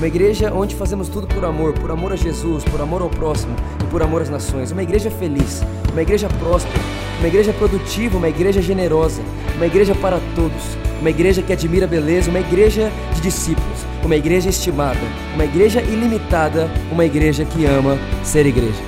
[0.00, 3.54] uma igreja onde fazemos tudo por amor, por amor a Jesus, por amor ao próximo
[3.84, 4.70] e por amor às nações.
[4.70, 5.60] Uma igreja feliz,
[5.92, 6.82] uma igreja próspera,
[7.18, 9.20] uma igreja produtiva, uma igreja generosa,
[9.56, 10.62] uma igreja para todos,
[11.00, 14.98] uma igreja que admira a beleza, uma igreja de discípulos, uma igreja estimada,
[15.34, 18.82] uma igreja ilimitada, uma igreja que ama ser igreja.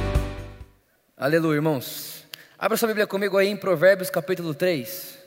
[1.14, 2.24] Aleluia, irmãos.
[2.58, 5.18] Abra sua Bíblia comigo aí em Provérbios capítulo 3.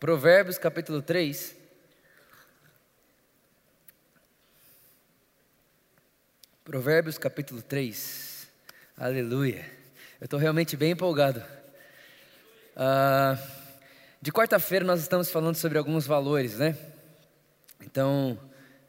[0.00, 1.62] Provérbios capítulo 3.
[6.64, 8.48] Provérbios capítulo 3.
[8.96, 9.70] Aleluia.
[10.18, 11.42] Eu estou realmente bem empolgado.
[12.74, 13.36] Ah,
[14.18, 16.74] de quarta-feira nós estamos falando sobre alguns valores, né?
[17.82, 18.38] Então,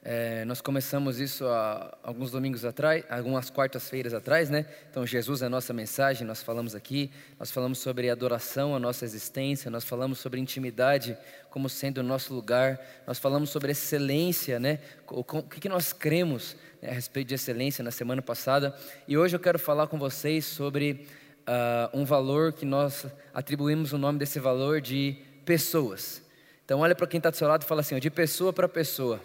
[0.08, 4.68] é, nós começamos isso há alguns domingos atrás, algumas quartas-feiras atrás, né?
[4.90, 9.04] Então, Jesus é a nossa mensagem, nós falamos aqui, nós falamos sobre adoração, a nossa
[9.04, 11.18] existência, nós falamos sobre intimidade
[11.50, 14.80] como sendo o nosso lugar, nós falamos sobre excelência, né?
[15.10, 16.56] O, o que, nós cremos
[16.88, 18.76] a respeito de excelência na semana passada,
[19.08, 21.08] e hoje eu quero falar com vocês sobre
[21.48, 26.22] uh, um valor que nós atribuímos o nome desse valor de pessoas.
[26.64, 28.68] Então, olha para quem está do seu lado e fala assim: ó, de pessoa para
[28.68, 29.22] pessoa.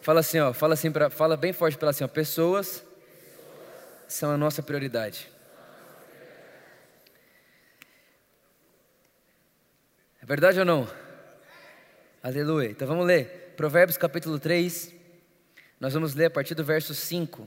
[0.00, 2.84] Fala assim, ó, fala assim, pra, fala bem forte para assim, ó, pessoas
[4.06, 5.30] são a nossa prioridade.
[10.20, 10.88] É verdade ou não?
[12.22, 12.70] Aleluia.
[12.70, 13.54] Então vamos ler.
[13.56, 14.94] Provérbios capítulo 3.
[15.84, 17.46] Nós vamos ler a partir do verso 5.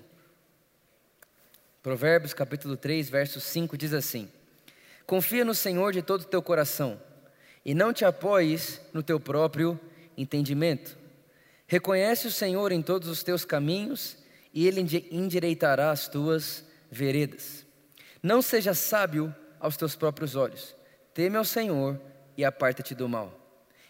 [1.82, 4.30] Provérbios capítulo 3, verso 5 diz assim:
[5.08, 7.02] Confia no Senhor de todo o teu coração
[7.66, 9.80] e não te apoies no teu próprio
[10.16, 10.96] entendimento.
[11.66, 14.20] Reconhece o Senhor em todos os teus caminhos
[14.54, 17.66] e Ele endireitará as tuas veredas.
[18.22, 20.76] Não seja sábio aos teus próprios olhos.
[21.12, 22.00] Teme ao Senhor
[22.38, 23.34] e aparta-te do mal.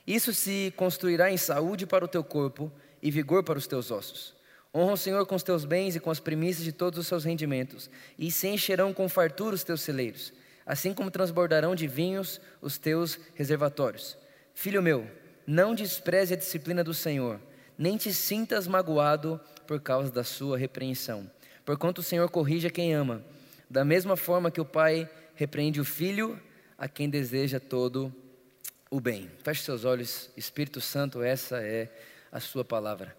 [0.08, 2.72] Isso se construirá em saúde para o teu corpo
[3.02, 4.37] e vigor para os teus ossos.
[4.78, 7.24] Honra o Senhor com os teus bens e com as primícias de todos os seus
[7.24, 10.32] rendimentos, e se encherão com fartura os teus celeiros,
[10.66, 14.18] assim como transbordarão de vinhos os teus reservatórios.
[14.54, 15.10] Filho meu,
[15.48, 17.40] não despreze a disciplina do Senhor
[17.78, 21.30] nem te sintas magoado por causa da sua repreensão.
[21.64, 23.24] Porquanto o Senhor corrige a quem ama,
[23.70, 26.42] da mesma forma que o pai repreende o filho
[26.78, 28.14] a quem deseja todo
[28.90, 29.30] o bem.
[29.44, 31.90] Feche seus olhos, Espírito Santo, essa é
[32.32, 33.16] a sua palavra.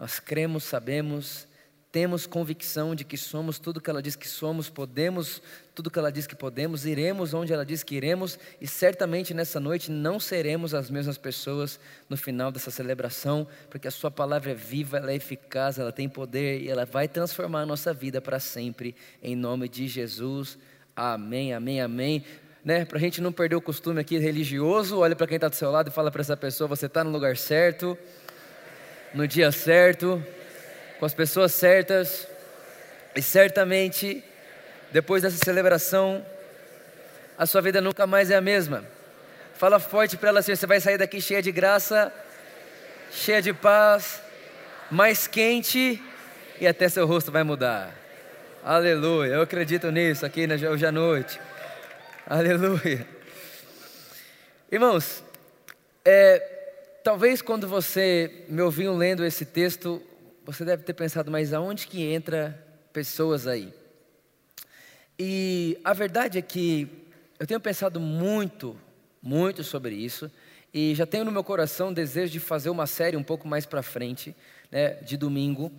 [0.00, 1.46] Nós cremos, sabemos
[1.92, 5.42] temos convicção de que somos tudo que ela diz que somos, podemos
[5.74, 9.58] tudo que ela diz que podemos, iremos onde ela diz que iremos, e certamente nessa
[9.58, 14.54] noite não seremos as mesmas pessoas no final dessa celebração, porque a Sua palavra é
[14.54, 18.38] viva, ela é eficaz, ela tem poder e ela vai transformar a nossa vida para
[18.38, 20.58] sempre, em nome de Jesus.
[20.94, 22.24] Amém, amém, amém.
[22.62, 25.56] Né, para a gente não perder o costume aqui religioso, olha para quem está do
[25.56, 27.96] seu lado e fala para essa pessoa: você está no lugar certo,
[29.14, 30.22] no dia certo
[31.00, 32.28] com as pessoas certas,
[33.16, 34.22] e certamente,
[34.92, 36.24] depois dessa celebração,
[37.38, 38.84] a sua vida nunca mais é a mesma.
[39.54, 42.12] Fala forte para ela assim: você vai sair daqui cheia de graça,
[43.10, 44.20] cheia de paz,
[44.90, 46.02] mais quente,
[46.60, 47.94] e até seu rosto vai mudar.
[48.62, 51.40] Aleluia, eu acredito nisso aqui hoje à noite.
[52.26, 53.06] Aleluia.
[54.70, 55.24] Irmãos,
[56.04, 56.59] é,
[57.02, 60.02] talvez quando você me ouviu lendo esse texto,
[60.44, 63.72] você deve ter pensado, mas aonde que entra pessoas aí?
[65.18, 66.88] E a verdade é que
[67.38, 68.76] eu tenho pensado muito,
[69.22, 70.30] muito sobre isso,
[70.72, 73.66] e já tenho no meu coração o desejo de fazer uma série um pouco mais
[73.66, 74.34] para frente,
[74.70, 75.72] né, de domingo,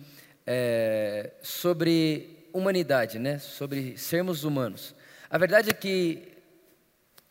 [0.46, 4.94] é, sobre humanidade, né, sobre sermos humanos.
[5.30, 6.28] A verdade é que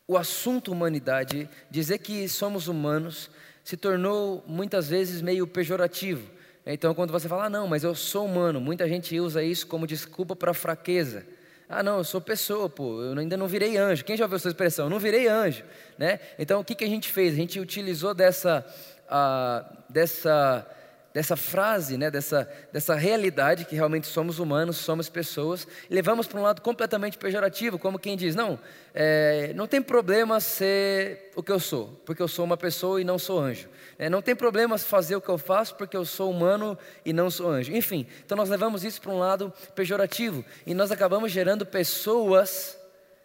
[0.08, 3.30] o assunto humanidade, dizer que somos humanos,
[3.64, 6.30] se tornou muitas vezes meio pejorativo.
[6.64, 9.86] Então, quando você fala, ah, não, mas eu sou humano, muita gente usa isso como
[9.86, 11.26] desculpa para fraqueza.
[11.68, 14.04] Ah, não, eu sou pessoa, pô, eu ainda não virei anjo.
[14.04, 14.86] Quem já ouviu essa expressão?
[14.86, 15.64] Eu não virei anjo,
[15.98, 16.20] né?
[16.38, 17.32] Então, o que, que a gente fez?
[17.32, 18.64] A gente utilizou dessa,
[19.08, 20.66] ah, dessa
[21.12, 26.42] dessa frase, né, dessa, dessa realidade que realmente somos humanos, somos pessoas, levamos para um
[26.42, 28.58] lado completamente pejorativo, como quem diz: não,
[28.94, 33.04] é, não tem problema ser o que eu sou, porque eu sou uma pessoa e
[33.04, 33.68] não sou anjo.
[33.98, 37.30] É, não tem problema fazer o que eu faço, porque eu sou humano e não
[37.30, 37.72] sou anjo.
[37.72, 42.78] Enfim, então nós levamos isso para um lado pejorativo, e nós acabamos gerando pessoas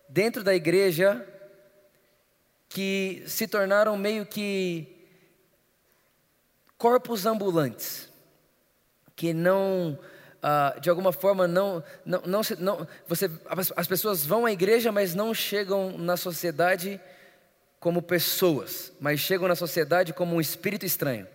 [0.09, 1.25] dentro da igreja
[2.69, 4.96] que se tornaram meio que
[6.77, 8.09] corpos ambulantes,
[9.15, 9.97] que não,
[10.41, 13.29] ah, de alguma forma, não, não, não, não você,
[13.75, 17.01] as pessoas vão à igreja, mas não chegam na sociedade
[17.79, 21.27] como pessoas, mas chegam na sociedade como um espírito estranho.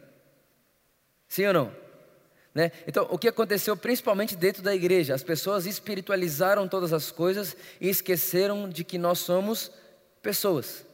[1.28, 1.82] Sim ou não?
[2.54, 2.70] Né?
[2.86, 5.14] Então, o que aconteceu principalmente dentro da igreja?
[5.14, 9.70] As pessoas espiritualizaram todas as coisas e esqueceram de que nós somos
[10.20, 10.84] pessoas.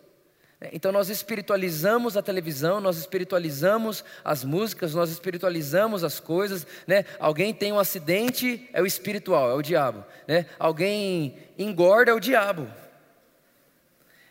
[0.72, 7.04] Então nós espiritualizamos a televisão, nós espiritualizamos as músicas, nós espiritualizamos as coisas, né?
[7.20, 10.46] Alguém tem um acidente, é o espiritual, é o diabo, né?
[10.58, 12.68] Alguém engorda, é o diabo.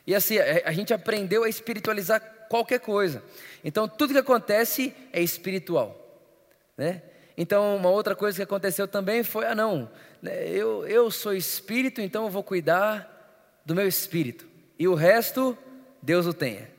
[0.06, 2.20] E assim, a gente aprendeu a espiritualizar
[2.50, 3.24] qualquer coisa.
[3.64, 5.96] Então tudo que acontece é espiritual,
[6.78, 7.04] né?
[7.38, 9.90] Então uma outra coisa que aconteceu também foi, ah não,
[10.22, 14.46] né, eu, eu sou espírito, então eu vou cuidar do meu espírito.
[14.78, 15.58] E o resto
[16.02, 16.78] Deus o tenha.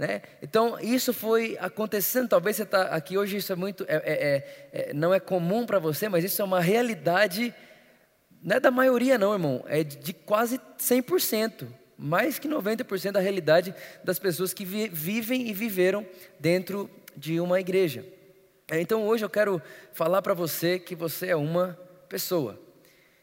[0.00, 0.22] Né?
[0.40, 2.26] Então, isso foi acontecendo.
[2.26, 3.84] Talvez você está aqui hoje, isso é muito.
[3.86, 7.54] É, é, é, é não é comum para você, mas isso é uma realidade.
[8.42, 9.62] Não é da maioria, não, irmão.
[9.68, 11.66] É de quase 100%.
[11.98, 16.06] Mais que 90% da realidade das pessoas que vi, vivem e viveram
[16.38, 18.02] dentro de uma igreja.
[18.70, 19.60] É, então, hoje eu quero
[19.92, 21.78] falar para você que você é uma
[22.08, 22.58] pessoa.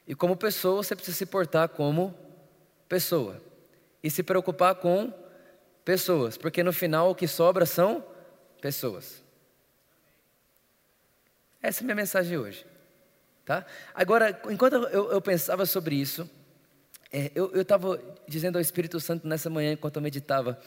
[0.07, 2.13] E como pessoa, você precisa se portar como
[2.87, 3.46] pessoa
[4.03, 5.13] e se preocupar com
[5.83, 8.03] pessoas, porque no final o que sobra são
[8.61, 9.23] pessoas.
[11.61, 12.65] Essa é a minha mensagem hoje.
[13.45, 13.65] Tá?
[13.93, 16.29] Agora, enquanto eu, eu pensava sobre isso,
[17.11, 20.59] é, eu estava dizendo ao Espírito Santo nessa manhã, enquanto eu meditava: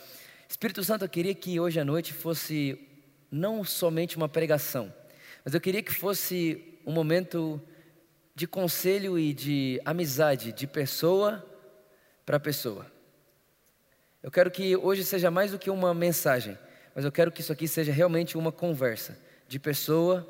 [0.49, 2.89] Espírito Santo, eu queria que hoje à noite fosse
[3.31, 4.93] não somente uma pregação,
[5.45, 7.61] mas eu queria que fosse um momento
[8.35, 11.45] de conselho e de amizade, de pessoa
[12.25, 12.87] para pessoa.
[14.23, 16.59] Eu quero que hoje seja mais do que uma mensagem,
[16.95, 19.19] mas eu quero que isso aqui seja realmente uma conversa,
[19.49, 20.29] de pessoa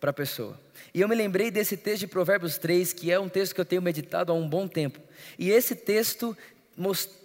[0.00, 0.58] para pessoa.
[0.94, 3.64] E eu me lembrei desse texto de Provérbios 3, que é um texto que eu
[3.64, 4.98] tenho meditado há um bom tempo.
[5.38, 6.36] E esse texto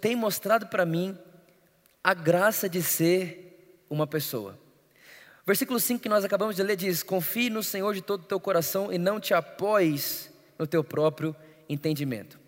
[0.02, 1.18] tem mostrado para mim
[2.04, 4.60] a graça de ser uma pessoa.
[5.46, 8.40] Versículo 5 que nós acabamos de ler diz: Confie no Senhor de todo o teu
[8.40, 11.36] coração e não te apoies no teu próprio
[11.70, 12.45] entendimento.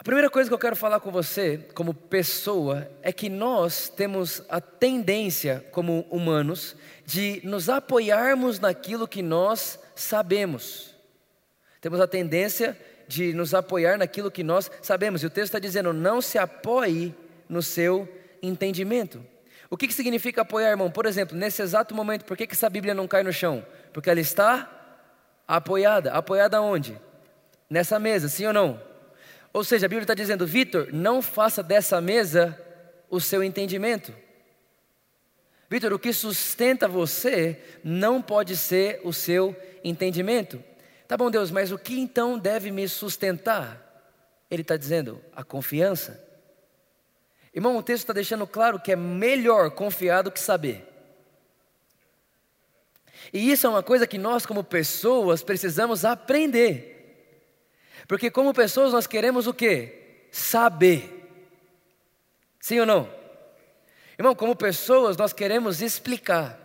[0.00, 4.42] A primeira coisa que eu quero falar com você, como pessoa, é que nós temos
[4.48, 6.74] a tendência, como humanos,
[7.04, 10.94] de nos apoiarmos naquilo que nós sabemos.
[11.82, 12.74] Temos a tendência
[13.06, 15.22] de nos apoiar naquilo que nós sabemos.
[15.22, 17.14] E o texto está dizendo: não se apoie
[17.46, 18.08] no seu
[18.42, 19.22] entendimento.
[19.68, 20.90] O que, que significa apoiar, irmão?
[20.90, 23.62] Por exemplo, nesse exato momento, por que, que essa Bíblia não cai no chão?
[23.92, 24.66] Porque ela está
[25.46, 26.14] apoiada.
[26.14, 26.98] Apoiada onde?
[27.68, 28.89] Nessa mesa, sim ou não?
[29.52, 32.58] Ou seja, a Bíblia está dizendo, Vitor, não faça dessa mesa
[33.08, 34.14] o seu entendimento.
[35.68, 40.62] Vitor, o que sustenta você não pode ser o seu entendimento.
[41.06, 43.86] Tá bom, Deus, mas o que então deve me sustentar?
[44.50, 46.24] Ele está dizendo, a confiança.
[47.54, 50.86] Irmão, o texto está deixando claro que é melhor confiar do que saber.
[53.32, 56.89] E isso é uma coisa que nós, como pessoas, precisamos aprender.
[58.06, 60.26] Porque como pessoas nós queremos o quê?
[60.30, 61.16] Saber.
[62.60, 63.10] Sim ou não?
[64.18, 66.58] Irmão, como pessoas nós queremos explicar.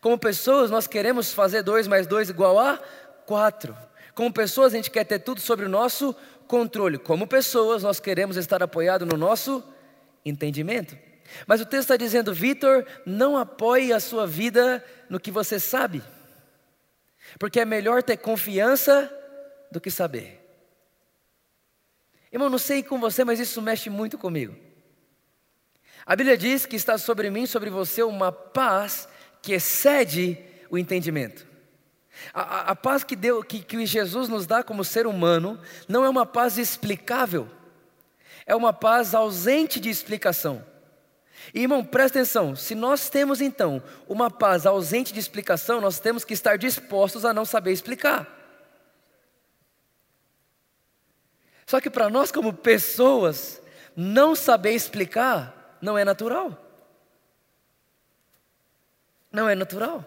[0.00, 2.78] Como pessoas nós queremos fazer dois mais dois igual a
[3.26, 3.76] quatro.
[4.14, 6.14] Como pessoas a gente quer ter tudo sobre o nosso
[6.46, 6.98] controle.
[6.98, 9.62] Como pessoas nós queremos estar apoiado no nosso
[10.24, 10.96] entendimento.
[11.46, 16.02] Mas o texto está dizendo, Vitor, não apoie a sua vida no que você sabe.
[17.38, 19.12] Porque é melhor ter confiança
[19.70, 20.47] do que saber.
[22.32, 24.54] Irmão, não sei com você, mas isso mexe muito comigo.
[26.04, 29.08] A Bíblia diz que está sobre mim, sobre você, uma paz
[29.42, 30.38] que excede
[30.70, 31.46] o entendimento.
[32.32, 33.16] A, a, a paz que,
[33.46, 37.48] que, que Jesus nos dá como ser humano não é uma paz explicável,
[38.46, 40.64] é uma paz ausente de explicação.
[41.54, 46.24] E, irmão, presta atenção: se nós temos então uma paz ausente de explicação, nós temos
[46.24, 48.37] que estar dispostos a não saber explicar.
[51.68, 53.60] Só que para nós, como pessoas,
[53.94, 56.56] não saber explicar não é natural.
[59.30, 60.02] Não é natural.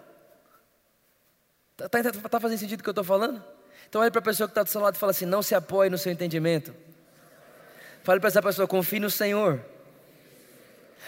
[1.78, 3.40] Está tá, tá, tá fazendo sentido o que eu estou falando?
[3.88, 5.54] Então olhe para a pessoa que está do seu lado e fala assim: não se
[5.54, 6.74] apoie no seu entendimento.
[8.02, 9.64] Fale para essa pessoa: confie no Senhor.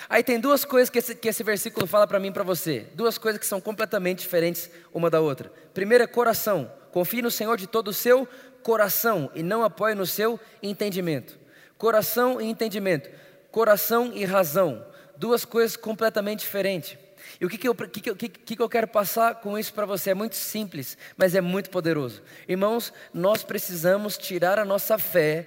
[0.08, 2.87] Aí tem duas coisas que esse, que esse versículo fala para mim e para você.
[2.94, 5.52] Duas coisas que são completamente diferentes uma da outra.
[5.73, 6.70] Primeiro é coração.
[6.92, 8.28] Confie no Senhor de todo o seu
[8.64, 11.38] coração e não apoie no seu entendimento.
[11.76, 13.09] Coração e entendimento.
[13.52, 14.85] Coração e razão.
[15.16, 16.99] Duas coisas completamente diferentes.
[17.40, 19.87] E o que, que, eu, que, que, que, que eu quero passar com isso para
[19.87, 20.11] você?
[20.11, 22.23] É muito simples, mas é muito poderoso.
[22.49, 25.47] Irmãos, nós precisamos tirar a nossa fé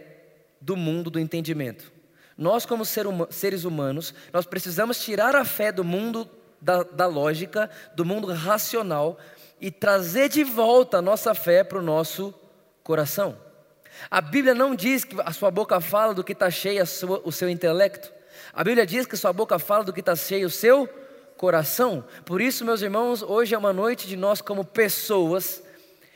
[0.62, 1.92] do mundo do entendimento.
[2.38, 6.30] Nós, como ser seres humanos, nós precisamos tirar a fé do mundo
[6.62, 9.18] da, da lógica, do mundo racional,
[9.60, 12.34] e trazer de volta a nossa fé para o nosso
[12.88, 13.38] coração.
[14.10, 16.82] A Bíblia não diz que a sua boca fala do que está cheio
[17.26, 18.14] o seu intelecto.
[18.54, 20.88] A Bíblia diz que a sua boca fala do que está cheio o seu
[21.36, 22.06] coração.
[22.24, 25.62] Por isso, meus irmãos, hoje é uma noite de nós, como pessoas,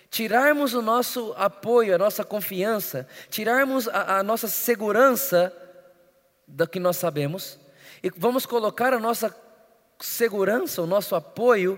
[0.09, 5.53] tirarmos o nosso apoio, a nossa confiança, tirarmos a, a nossa segurança
[6.47, 7.59] do que nós sabemos
[8.01, 9.35] e vamos colocar a nossa
[9.99, 11.77] segurança, o nosso apoio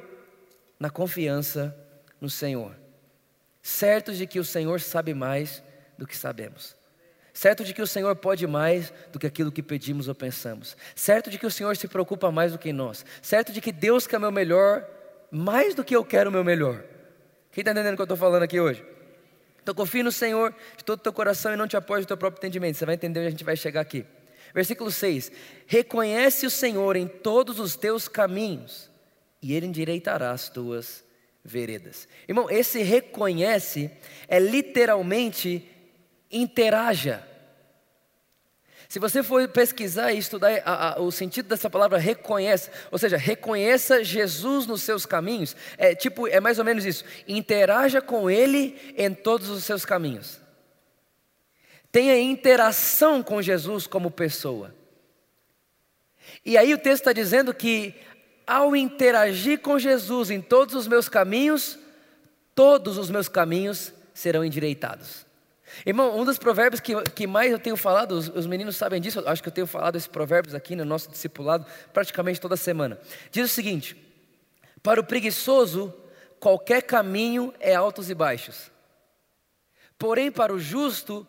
[0.80, 1.76] na confiança
[2.22, 2.83] no Senhor.
[3.64, 5.64] Certos de que o Senhor sabe mais
[5.98, 6.76] do que sabemos.
[7.34, 10.76] Certo de que o Senhor pode mais do que aquilo que pedimos ou pensamos.
[10.94, 13.06] Certo de que o Senhor se preocupa mais do que nós.
[13.22, 14.86] Certo de que Deus quer o meu melhor
[15.32, 16.84] mais do que eu quero o meu melhor.
[17.52, 18.86] Quem está entendendo o que eu estou falando aqui hoje?
[19.64, 22.18] Então confie no Senhor de todo o teu coração e não te apoie no teu
[22.18, 22.78] próprio entendimento.
[22.78, 24.06] Você vai entender onde a gente vai chegar aqui.
[24.54, 25.32] Versículo 6:
[25.66, 28.92] Reconhece o Senhor em todos os teus caminhos,
[29.42, 31.03] e Ele endireitará as tuas
[31.44, 32.08] veredas.
[32.28, 33.92] Irmão, esse reconhece
[34.28, 35.68] é literalmente
[36.32, 37.28] interaja.
[38.88, 43.18] Se você for pesquisar e estudar a, a, o sentido dessa palavra reconhece, ou seja,
[43.18, 47.04] reconheça Jesus nos seus caminhos, é tipo, é mais ou menos isso.
[47.28, 50.40] Interaja com Ele em todos os seus caminhos.
[51.92, 54.76] Tenha interação com Jesus como pessoa.
[56.46, 57.96] E aí o texto está dizendo que
[58.46, 61.78] ao interagir com Jesus em todos os meus caminhos,
[62.54, 65.26] todos os meus caminhos serão endireitados.
[65.86, 69.24] Irmão, um dos provérbios que, que mais eu tenho falado, os, os meninos sabem disso,
[69.26, 73.00] acho que eu tenho falado esses provérbios aqui no nosso discipulado praticamente toda semana.
[73.32, 73.96] Diz o seguinte:
[74.84, 75.94] para o preguiçoso,
[76.40, 78.72] qualquer caminho é altos e baixos,
[79.98, 81.26] porém para o justo,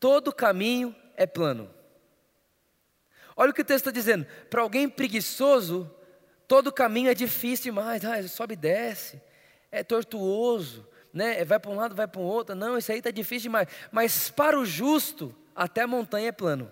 [0.00, 1.68] todo caminho é plano.
[3.36, 5.90] Olha o que o texto está dizendo: para alguém preguiçoso,
[6.46, 9.20] todo caminho é difícil demais, ah, sobe e desce,
[9.70, 11.44] é tortuoso, né?
[11.44, 12.54] vai para um lado, vai para o outro.
[12.54, 13.68] Não, isso aí está difícil demais.
[13.90, 16.70] Mas para o justo, até a montanha é plano.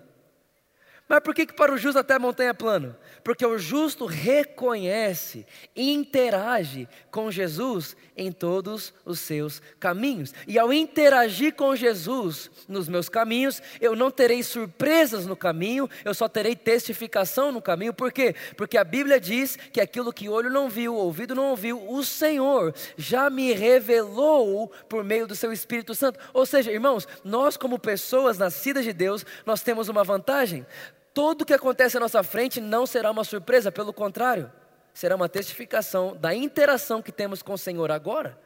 [1.13, 2.95] Mas por que, que para o justo até a montanha é plano?
[3.23, 10.33] Porque o justo reconhece, interage com Jesus em todos os seus caminhos.
[10.47, 16.15] E ao interagir com Jesus nos meus caminhos, eu não terei surpresas no caminho, eu
[16.15, 17.93] só terei testificação no caminho.
[17.93, 18.33] Por quê?
[18.57, 22.73] Porque a Bíblia diz que aquilo que olho não viu, ouvido não ouviu, o Senhor
[22.97, 26.19] já me revelou por meio do seu Espírito Santo.
[26.33, 30.65] Ou seja, irmãos, nós como pessoas nascidas de Deus, nós temos uma vantagem
[31.13, 34.51] tudo que acontece à nossa frente não será uma surpresa, pelo contrário,
[34.93, 38.41] será uma testificação da interação que temos com o Senhor agora.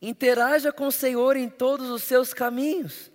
[0.00, 3.10] Interaja com o Senhor em todos os seus caminhos.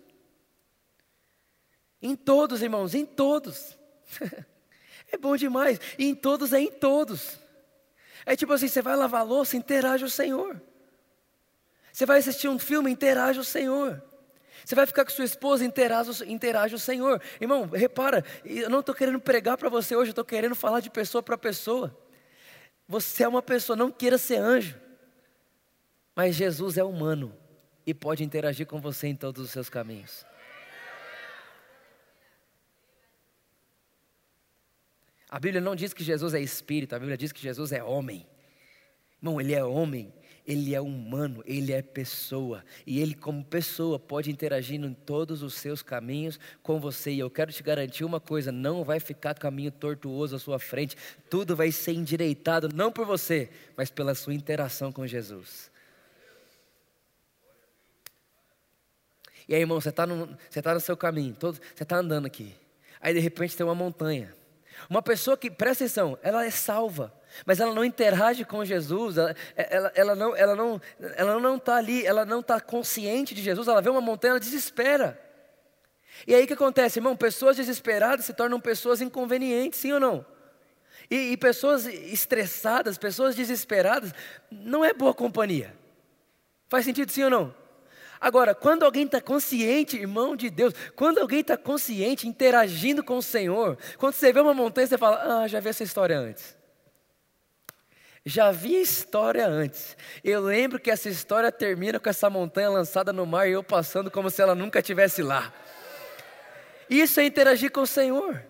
[2.01, 3.77] Em todos, irmãos, em todos.
[5.09, 5.79] é bom demais.
[5.97, 7.39] E em todos é em todos.
[8.25, 10.61] É tipo assim: você vai lavar louça, interage o Senhor.
[11.91, 14.01] Você vai assistir um filme, interage o Senhor.
[14.65, 17.21] Você vai ficar com sua esposa, interage, interage o Senhor.
[17.39, 20.89] Irmão, repara, eu não estou querendo pregar para você hoje, eu estou querendo falar de
[20.89, 21.95] pessoa para pessoa.
[22.87, 24.79] Você é uma pessoa, não queira ser anjo.
[26.15, 27.35] Mas Jesus é humano
[27.85, 30.25] e pode interagir com você em todos os seus caminhos.
[35.33, 38.23] A Bíblia não diz que Jesus é espírito, a Bíblia diz que Jesus é homem.
[39.19, 40.13] Irmão, ele é homem,
[40.45, 42.63] ele é humano, ele é pessoa.
[42.85, 47.13] E ele, como pessoa, pode interagir em todos os seus caminhos com você.
[47.13, 50.95] E eu quero te garantir uma coisa: não vai ficar caminho tortuoso à sua frente.
[51.31, 55.71] Tudo vai ser endireitado, não por você, mas pela sua interação com Jesus.
[59.47, 60.27] E aí, irmão, você está no,
[60.61, 62.53] tá no seu caminho, todo, você está andando aqui.
[63.01, 64.42] Aí, de repente, tem uma montanha.
[64.89, 67.13] Uma pessoa que, presta atenção, ela é salva,
[67.45, 70.81] mas ela não interage com Jesus, ela, ela, ela não está ela não,
[71.15, 74.39] ela não tá ali, ela não está consciente de Jesus, ela vê uma montanha, ela
[74.39, 75.19] desespera.
[76.27, 77.15] E aí o que acontece, irmão?
[77.15, 80.25] Pessoas desesperadas se tornam pessoas inconvenientes, sim ou não?
[81.09, 84.13] E, e pessoas estressadas, pessoas desesperadas,
[84.51, 85.75] não é boa companhia.
[86.67, 87.62] Faz sentido sim ou não?
[88.23, 93.21] Agora, quando alguém está consciente, irmão de Deus, quando alguém está consciente, interagindo com o
[93.21, 96.55] Senhor, quando você vê uma montanha, você fala: Ah, já vi essa história antes.
[98.25, 99.97] Já vi a história antes.
[100.23, 104.09] Eu lembro que essa história termina com essa montanha lançada no mar e eu passando
[104.09, 105.53] como se ela nunca estivesse lá.
[106.89, 108.41] Isso é interagir com o Senhor.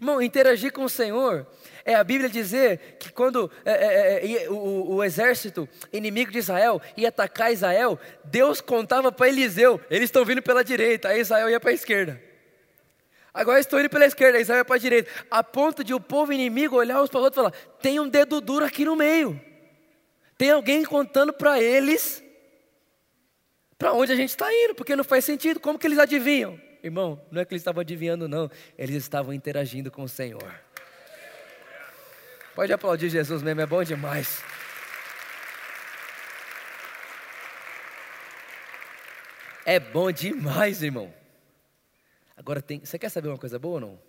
[0.00, 1.48] Irmão, interagir com o Senhor
[1.84, 6.80] é a Bíblia dizer que quando é, é, é, o, o, exército inimigo de Israel
[6.96, 11.60] ia atacar Israel, Deus contava para Eliseu: eles estão vindo pela direita, aí Israel ia
[11.60, 12.20] para a esquerda.
[13.34, 16.32] Agora estão indo pela esquerda, Israel ia para a direita, a ponto de o povo
[16.32, 19.40] inimigo olhar uns para os outros e falar: tem um dedo duro aqui no meio,
[20.38, 22.22] tem alguém contando para eles
[23.82, 26.56] para onde a gente está indo, porque não faz sentido, como que eles adivinham?
[26.84, 28.48] Irmão, não é que eles estavam adivinhando, não,
[28.78, 30.54] eles estavam interagindo com o Senhor.
[32.54, 34.42] Pode aplaudir Jesus mesmo, é bom demais.
[39.64, 41.12] É bom demais, irmão.
[42.36, 44.02] Agora tem, você quer saber uma coisa boa ou não?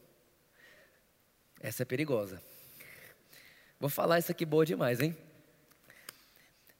[1.61, 2.41] Essa é perigosa.
[3.79, 5.15] Vou falar isso aqui boa demais, hein?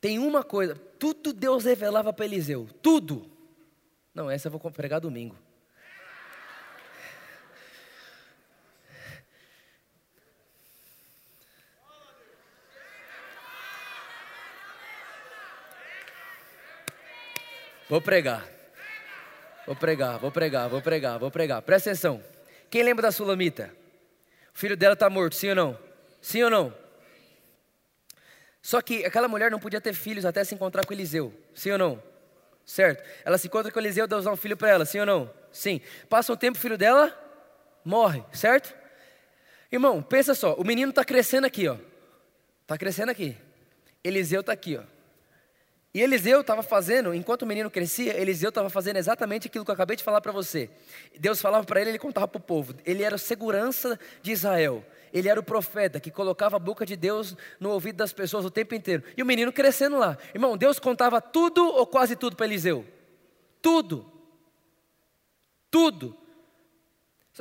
[0.02, 3.32] Tem uma coisa, tudo Deus revelava para Eliseu, tudo.
[4.14, 5.38] Não, essa eu vou pregar domingo.
[17.94, 18.44] Vou pregar.
[19.68, 21.62] Vou pregar, vou pregar, vou pregar, vou pregar.
[21.62, 22.24] Presta atenção.
[22.68, 23.72] Quem lembra da Sulamita?
[24.52, 25.80] O filho dela está morto, sim ou não?
[26.20, 26.74] Sim ou não?
[28.64, 31.78] Só que aquela mulher não podia ter filhos até se encontrar com Eliseu, sim ou
[31.78, 32.04] não?
[32.66, 33.08] Certo?
[33.24, 35.32] Ela se encontra com Eliseu, Deus dá um filho para ela, sim ou não?
[35.52, 35.80] Sim.
[36.10, 37.16] Passa um tempo, o filho dela
[37.86, 38.74] morre, certo?
[39.72, 41.78] Irmão, pensa só, o menino está crescendo aqui, ó.
[42.64, 43.38] Está crescendo aqui.
[44.04, 44.93] Eliseu está aqui, ó.
[45.94, 49.76] E Eliseu estava fazendo, enquanto o menino crescia, Eliseu estava fazendo exatamente aquilo que eu
[49.76, 50.68] acabei de falar para você.
[51.20, 52.74] Deus falava para ele, ele contava para o povo.
[52.84, 54.84] Ele era a segurança de Israel.
[55.14, 58.50] Ele era o profeta que colocava a boca de Deus no ouvido das pessoas o
[58.50, 59.04] tempo inteiro.
[59.16, 60.18] E o menino crescendo lá.
[60.34, 62.84] Irmão, Deus contava tudo ou quase tudo para Eliseu?
[63.62, 64.12] Tudo.
[65.70, 66.18] Tudo.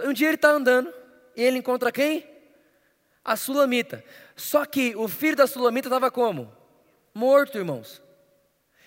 [0.01, 0.93] Um dia ele está andando
[1.35, 2.27] e ele encontra quem?
[3.25, 4.05] A Sulamita.
[4.37, 6.53] Só que o filho da Sulamita estava como?
[7.15, 8.02] Morto, irmãos.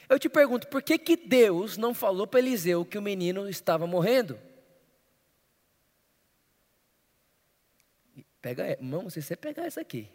[0.07, 3.87] Eu te pergunto, por que, que Deus não falou para Eliseu que o menino estava
[3.87, 4.37] morrendo?
[8.41, 10.07] Pega, irmão, se você pegar essa aqui.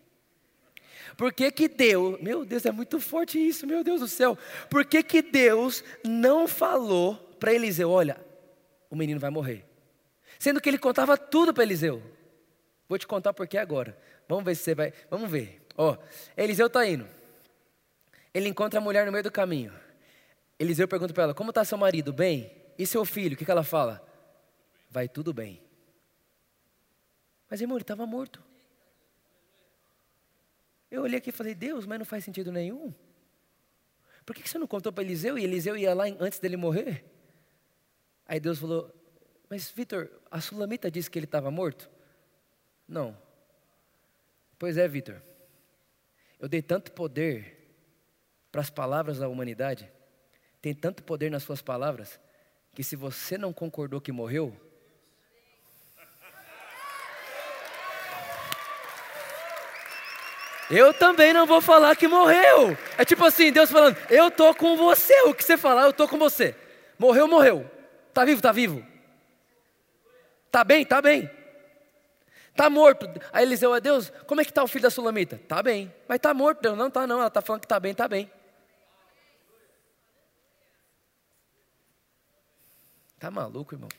[1.17, 4.39] Por que, que Deus, meu Deus, é muito forte isso, meu Deus do céu.
[4.69, 8.17] Por que, que Deus não falou para Eliseu: olha,
[8.89, 9.65] o menino vai morrer?
[10.39, 12.03] Sendo que ele contava tudo para Eliseu.
[12.89, 13.99] Vou te contar por que agora.
[14.29, 14.93] Vamos ver se você vai.
[15.11, 15.61] Vamos ver.
[15.77, 15.97] Ó,
[16.37, 17.07] Eliseu está indo.
[18.33, 19.73] Ele encontra a mulher no meio do caminho.
[20.59, 22.13] Eliseu pergunta para ela: Como está seu marido?
[22.13, 22.55] Bem?
[22.79, 23.35] E seu filho?
[23.35, 24.07] O que, que ela fala?
[24.89, 25.63] Vai tudo bem.
[27.49, 28.43] Mas irmão, ele estava morto.
[30.91, 32.95] Eu olhei aqui e falei: Deus, mas não faz sentido nenhum.
[34.25, 37.05] Por que, que você não contou para Eliseu e Eliseu ia lá antes dele morrer?
[38.27, 38.95] Aí Deus falou:
[39.49, 41.91] Mas Vitor, a Sulamita disse que ele estava morto?
[42.87, 43.17] Não.
[44.59, 45.21] Pois é, Vitor.
[46.39, 47.60] Eu dei tanto poder
[48.51, 49.91] para as palavras da humanidade,
[50.61, 52.21] tem tanto poder nas suas palavras,
[52.75, 54.55] que se você não concordou que morreu,
[60.71, 62.79] eu também não vou falar que morreu.
[62.97, 66.07] É tipo assim, Deus falando, eu tô com você, o que você falar, eu tô
[66.07, 66.55] com você.
[66.97, 67.69] Morreu, morreu.
[68.15, 68.87] Tá vivo, tá vivo.
[70.51, 71.31] Tá bem, tá bem.
[72.55, 73.09] Tá morto.
[73.33, 75.41] Aí Eliseu, é Deus, como é que tá o filho da Sulamita?
[75.49, 75.93] Tá bem.
[76.07, 78.31] Mas tá morto, Deus, não tá não, ela tá falando que tá bem, tá bem.
[83.21, 83.91] Tá maluco, irmão?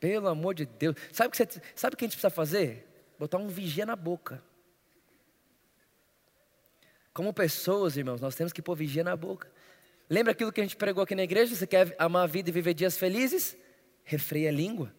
[0.00, 0.96] Pelo amor de Deus.
[1.12, 2.88] Sabe o que, você, sabe o que a gente precisa fazer?
[3.16, 4.42] Botar um vigia na boca.
[7.14, 9.48] Como pessoas, irmãos, nós temos que pôr vigia na boca.
[10.10, 11.54] Lembra aquilo que a gente pregou aqui na igreja?
[11.54, 13.56] Você quer amar a vida e viver dias felizes?
[14.02, 14.92] Refreia a língua.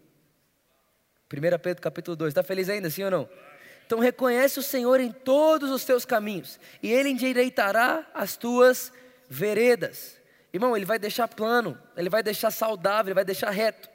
[1.31, 2.29] 1 Pedro capítulo 2.
[2.29, 3.29] Está feliz ainda, sim ou não?
[3.85, 8.93] Então reconhece o Senhor em todos os teus caminhos, e Ele endireitará as tuas
[9.29, 10.22] veredas.
[10.53, 13.89] Irmão, ele vai deixar plano, ele vai deixar saudável, ele vai deixar reto.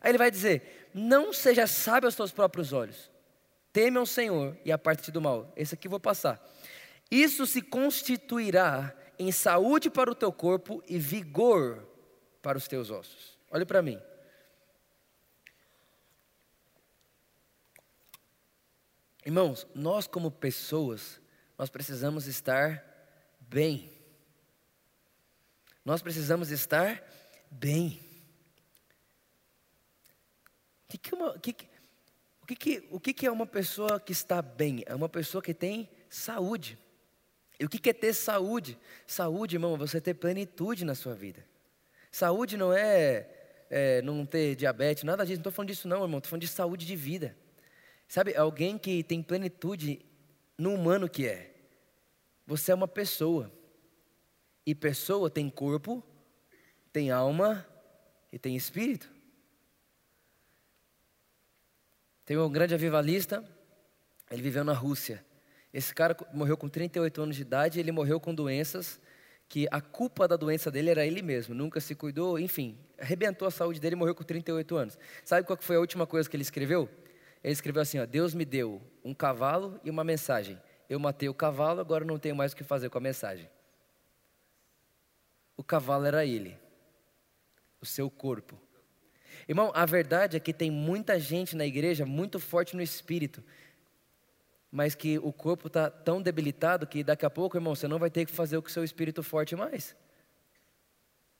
[0.00, 3.10] Aí ele vai dizer: não seja sábio aos teus próprios olhos.
[3.72, 5.50] Teme ao Senhor e aparte-te do mal.
[5.56, 6.40] Esse aqui vou passar.
[7.10, 11.88] Isso se constituirá em saúde para o teu corpo e vigor
[12.42, 13.38] para os teus ossos.
[13.50, 14.00] Olhe para mim.
[19.24, 21.18] Irmãos, nós como pessoas,
[21.56, 22.84] nós precisamos estar
[23.40, 23.93] bem.
[25.84, 27.02] Nós precisamos estar
[27.50, 28.00] bem.
[30.88, 31.56] O que, é uma, que,
[32.40, 34.82] o, que, o que, é uma pessoa que está bem?
[34.86, 36.78] É uma pessoa que tem saúde.
[37.60, 38.78] E o que, é ter saúde?
[39.06, 41.44] Saúde, irmão, é você ter plenitude na sua vida.
[42.10, 43.28] Saúde não é,
[43.68, 45.36] é não ter diabetes, nada disso.
[45.36, 46.18] Não estou falando disso, não, irmão.
[46.18, 47.36] Estou falando de saúde de vida.
[48.08, 50.04] Sabe, alguém que tem plenitude
[50.56, 51.54] no humano que é.
[52.46, 53.52] Você é uma pessoa.
[54.66, 56.02] E pessoa tem corpo,
[56.92, 57.66] tem alma
[58.32, 59.10] e tem espírito.
[62.24, 63.44] Tem um grande avivalista,
[64.30, 65.24] ele viveu na Rússia.
[65.72, 69.00] Esse cara morreu com 38 anos de idade, ele morreu com doenças
[69.48, 73.50] que a culpa da doença dele era ele mesmo, nunca se cuidou, enfim, arrebentou a
[73.50, 74.98] saúde dele e morreu com 38 anos.
[75.24, 76.88] Sabe qual foi a última coisa que ele escreveu?
[77.42, 80.58] Ele escreveu assim: ó, Deus me deu um cavalo e uma mensagem.
[80.88, 83.48] Eu matei o cavalo, agora não tenho mais o que fazer com a mensagem.
[85.56, 86.58] O cavalo era ele,
[87.80, 88.60] o seu corpo.
[89.48, 93.42] Irmão, a verdade é que tem muita gente na igreja muito forte no espírito,
[94.70, 98.10] mas que o corpo está tão debilitado que daqui a pouco, irmão, você não vai
[98.10, 99.94] ter que fazer o que o seu espírito forte mais.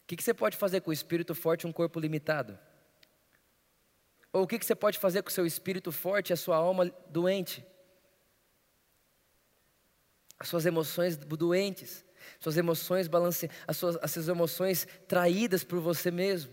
[0.05, 2.59] O que, que você pode fazer com o espírito forte e um corpo limitado?
[4.33, 6.57] Ou o que, que você pode fazer com o seu espírito forte e a sua
[6.57, 7.65] alma doente?
[10.39, 12.05] As suas emoções doentes,
[12.41, 16.53] suas emoções balanceadas, as suas, as suas emoções traídas por você mesmo.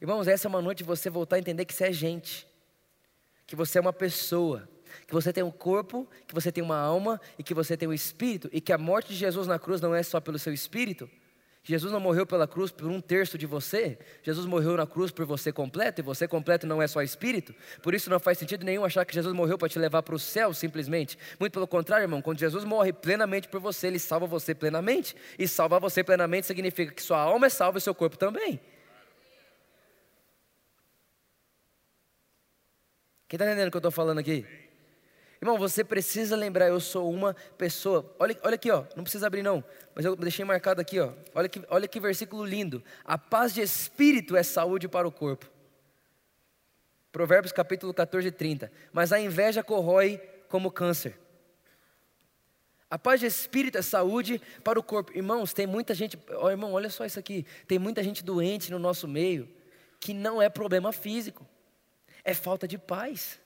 [0.00, 2.46] Irmãos, essa é uma noite de você voltar a entender que você é gente,
[3.46, 4.68] que você é uma pessoa,
[5.06, 7.92] que você tem um corpo, que você tem uma alma e que você tem um
[7.92, 11.10] espírito, e que a morte de Jesus na cruz não é só pelo seu espírito,
[11.68, 15.26] Jesus não morreu pela cruz por um terço de você, Jesus morreu na cruz por
[15.26, 18.86] você completo, e você completo não é só espírito, por isso não faz sentido nenhum
[18.86, 21.18] achar que Jesus morreu para te levar para o céu simplesmente.
[21.38, 25.46] Muito pelo contrário, irmão, quando Jesus morre plenamente por você, ele salva você plenamente, e
[25.46, 28.58] salvar você plenamente significa que sua alma é salva e seu corpo também.
[33.28, 34.46] Quem está entendendo o que eu estou falando aqui?
[35.40, 38.14] Irmão, você precisa lembrar, eu sou uma pessoa.
[38.18, 39.62] Olha, olha aqui, ó, não precisa abrir não,
[39.94, 41.12] mas eu deixei marcado aqui, ó.
[41.34, 42.82] Olha que, olha que versículo lindo.
[43.04, 45.48] A paz de espírito é saúde para o corpo.
[47.12, 48.70] Provérbios capítulo 14, 30.
[48.92, 51.18] Mas a inveja corrói como câncer.
[52.90, 55.12] A paz de espírito é saúde para o corpo.
[55.14, 57.46] Irmãos, tem muita gente, ó, irmão, olha só isso aqui.
[57.66, 59.48] Tem muita gente doente no nosso meio
[60.00, 61.46] que não é problema físico,
[62.24, 63.40] é falta de paz.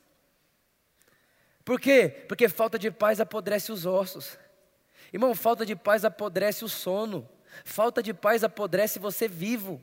[1.64, 2.24] Por quê?
[2.28, 4.38] Porque falta de paz apodrece os ossos.
[5.12, 7.28] Irmão, falta de paz apodrece o sono.
[7.64, 9.82] Falta de paz apodrece você vivo.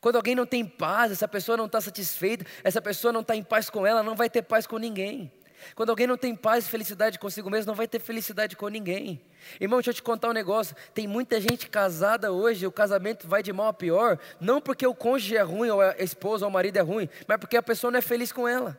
[0.00, 3.42] Quando alguém não tem paz, essa pessoa não está satisfeita, essa pessoa não está em
[3.42, 5.32] paz com ela, não vai ter paz com ninguém.
[5.74, 9.24] Quando alguém não tem paz e felicidade consigo mesmo, não vai ter felicidade com ninguém.
[9.58, 10.76] Irmão, deixa eu te contar um negócio.
[10.92, 14.94] Tem muita gente casada hoje, o casamento vai de mal a pior, não porque o
[14.94, 17.90] cônjuge é ruim, ou a esposa ou o marido é ruim, mas porque a pessoa
[17.90, 18.78] não é feliz com ela.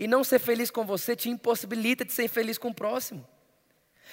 [0.00, 3.22] E não ser feliz com você te impossibilita de ser feliz com o próximo.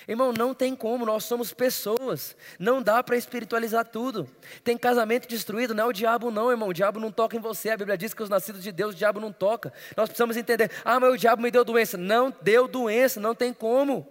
[0.05, 4.29] Irmão, não tem como, nós somos pessoas, não dá para espiritualizar tudo.
[4.63, 6.69] Tem casamento destruído, não é o diabo, não, irmão.
[6.69, 7.69] O diabo não toca em você.
[7.69, 9.71] A Bíblia diz que os nascidos de Deus, o diabo não toca.
[9.95, 11.97] Nós precisamos entender: ah, mas o diabo me deu doença.
[11.97, 14.05] Não deu doença, não tem como.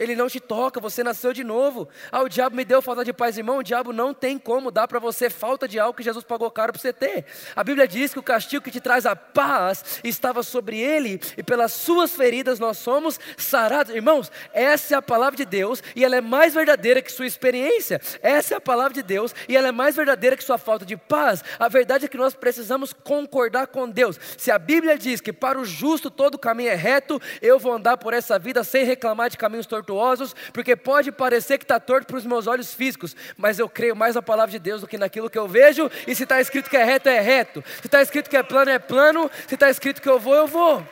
[0.00, 1.86] Ele não te toca, você nasceu de novo.
[2.10, 3.58] Ah, o diabo me deu falta de paz, irmão.
[3.58, 6.72] O diabo não tem como dar para você falta de algo que Jesus pagou caro
[6.72, 7.26] para você ter.
[7.54, 11.42] A Bíblia diz que o castigo que te traz a paz estava sobre ele, e
[11.42, 13.94] pelas suas feridas nós somos sarados.
[13.94, 18.00] Irmãos, essa é a palavra de Deus, e ela é mais verdadeira que sua experiência.
[18.22, 20.96] Essa é a palavra de Deus, e ela é mais verdadeira que sua falta de
[20.96, 21.44] paz.
[21.58, 24.18] A verdade é que nós precisamos concordar com Deus.
[24.38, 27.98] Se a Bíblia diz que para o justo todo caminho é reto, eu vou andar
[27.98, 32.06] por essa vida sem reclamar de caminhos tortuosos tortuosos, porque pode parecer que está torto
[32.06, 34.96] para os meus olhos físicos, mas eu creio mais na palavra de Deus do que
[34.96, 38.00] naquilo que eu vejo, e se está escrito que é reto, é reto, se está
[38.00, 40.86] escrito que é plano, é plano, se está escrito que eu vou, eu vou.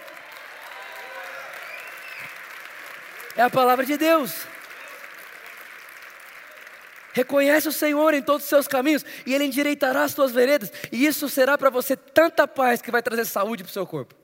[3.36, 4.34] É a palavra de Deus.
[7.12, 11.06] Reconhece o Senhor em todos os seus caminhos e Ele endireitará as tuas veredas, e
[11.06, 14.14] isso será para você tanta paz que vai trazer saúde para o seu corpo.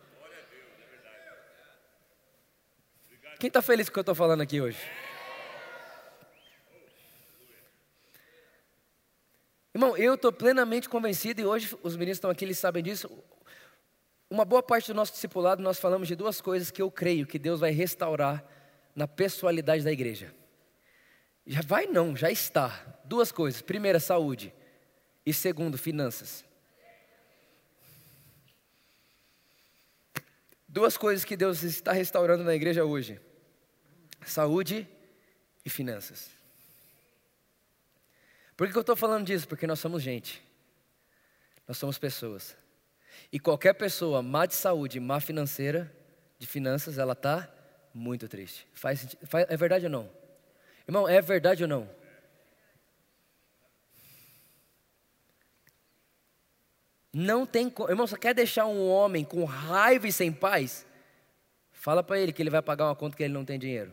[3.38, 4.79] Quem está feliz com o que eu estou falando aqui hoje?
[9.75, 13.11] Irmão, eu estou plenamente convencido, e hoje os meninos estão aqui, eles sabem disso.
[14.31, 17.38] Uma boa parte do nosso discipulado, nós falamos de duas coisas que eu creio que
[17.38, 18.44] Deus vai restaurar
[18.94, 20.33] na pessoalidade da igreja.
[21.47, 23.01] Já vai não, já está.
[23.05, 23.61] Duas coisas.
[23.61, 24.55] Primeira, saúde.
[25.27, 26.44] E segundo, finanças.
[30.75, 33.21] Duas coisas que Deus está restaurando na igreja hoje:
[34.27, 34.89] saúde
[35.65, 36.29] e finanças.
[38.57, 39.47] Por que eu estou falando disso?
[39.47, 40.43] Porque nós somos gente,
[41.69, 42.57] nós somos pessoas.
[43.31, 45.95] E qualquer pessoa má de saúde, má financeira,
[46.41, 47.49] de finanças, ela está
[47.95, 48.67] muito triste.
[48.75, 50.11] Faz, faz, é verdade ou não?
[50.89, 51.89] Irmão, é verdade ou não?
[57.14, 57.88] Não tem como.
[57.88, 60.85] Irmão, você quer deixar um homem com raiva e sem paz?
[61.70, 63.92] Fala para ele que ele vai pagar uma conta que ele não tem dinheiro.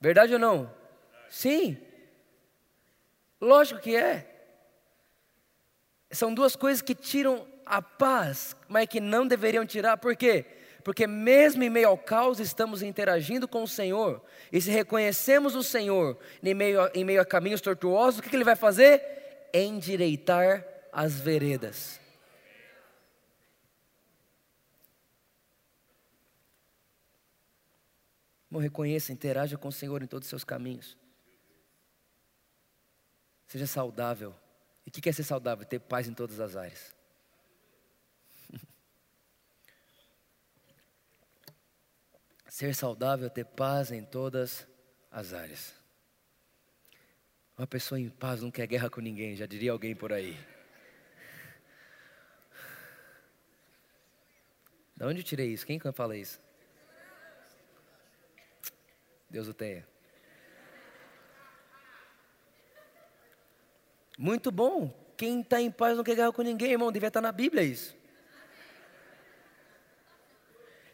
[0.00, 0.74] Verdade ou não?
[1.30, 1.78] Sim.
[3.40, 4.28] Lógico que é.
[6.10, 9.98] São duas coisas que tiram a paz, mas que não deveriam tirar.
[9.98, 10.46] Por quê?
[10.82, 14.20] Porque mesmo em meio ao caos estamos interagindo com o Senhor.
[14.50, 18.30] E se reconhecemos o Senhor em meio a, em meio a caminhos tortuosos, o que,
[18.30, 19.00] que Ele vai fazer?
[19.54, 22.00] Endireitar as veredas.
[28.48, 30.96] Irmão, reconheça, interaja com o Senhor em todos os seus caminhos.
[33.46, 34.34] Seja saudável.
[34.86, 35.66] E o que é ser saudável?
[35.66, 36.94] Ter paz em todas as áreas.
[42.48, 44.66] ser saudável é ter paz em todas
[45.10, 45.74] as áreas.
[47.58, 50.55] Uma pessoa em paz não quer guerra com ninguém, já diria alguém por aí.
[54.96, 55.66] Da onde eu tirei isso?
[55.66, 56.40] Quem fala isso?
[59.28, 59.86] Deus o tenha.
[64.18, 64.88] Muito bom.
[65.16, 66.90] Quem está em paz não quer guerra com ninguém, irmão.
[66.90, 67.94] Devia estar na Bíblia isso.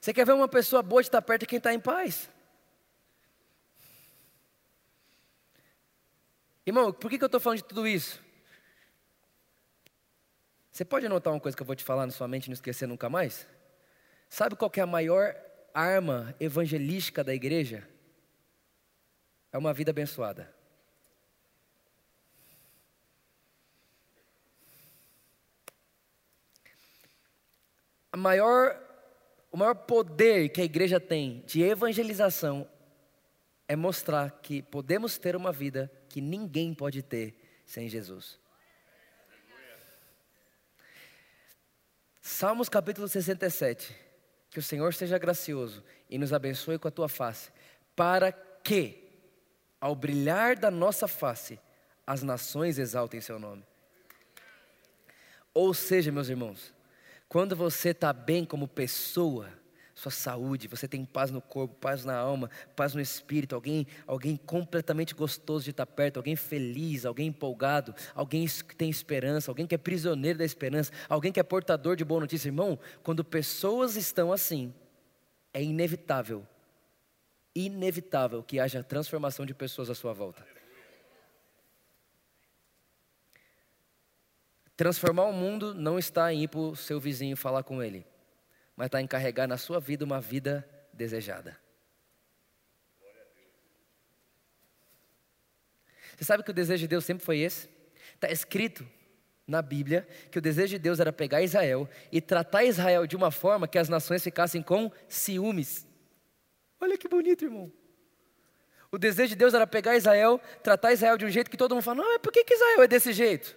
[0.01, 2.29] Você quer ver uma pessoa boa de estar perto de quem está em paz?
[6.67, 8.21] Irmão, por que, que eu estou falando de tudo isso?
[10.73, 12.55] Você pode anotar uma coisa que eu vou te falar na sua mente e não
[12.55, 13.47] esquecer nunca mais?
[14.33, 15.37] Sabe qual é a maior
[15.75, 17.87] arma evangelística da igreja?
[19.53, 20.51] É uma vida abençoada.
[28.11, 28.75] A maior,
[29.51, 32.67] o maior poder que a igreja tem de evangelização
[33.69, 38.41] é mostrar que podemos ter uma vida que ninguém pode ter sem Jesus.
[42.23, 44.11] Salmos capítulo 67
[44.53, 47.51] que o Senhor seja gracioso e nos abençoe com a tua face,
[47.97, 49.09] para que,
[49.81, 51.59] ao brilhar da nossa face,
[52.07, 53.65] as nações exaltem seu nome.
[55.55, 56.75] Ou seja, meus irmãos,
[57.31, 59.49] quando você está bem como pessoa,
[60.03, 64.37] sua saúde, você tem paz no corpo, paz na alma, paz no espírito, alguém, alguém
[64.37, 69.77] completamente gostoso de estar perto, alguém feliz, alguém empolgado, alguém que tem esperança, alguém que
[69.77, 72.49] é prisioneiro da esperança, alguém que é portador de boa notícia.
[72.49, 74.75] Irmão, quando pessoas estão assim,
[75.55, 76.45] é inevitável,
[77.55, 80.45] inevitável que haja transformação de pessoas à sua volta.
[84.77, 88.05] Transformar o mundo não está em ir para o seu vizinho falar com ele
[88.77, 91.59] mas está em carregar na sua vida uma vida desejada.
[96.17, 97.69] Você sabe que o desejo de Deus sempre foi esse?
[98.15, 98.87] Está escrito
[99.47, 103.31] na Bíblia que o desejo de Deus era pegar Israel e tratar Israel de uma
[103.31, 105.87] forma que as nações ficassem com ciúmes.
[106.81, 107.73] Olha que bonito, irmão.
[108.91, 111.83] O desejo de Deus era pegar Israel, tratar Israel de um jeito que todo mundo
[111.83, 113.57] fala: não, mas por que, que Israel é desse jeito?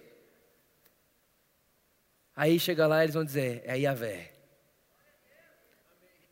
[2.34, 4.35] Aí chega lá e eles vão dizer: é Yahvé.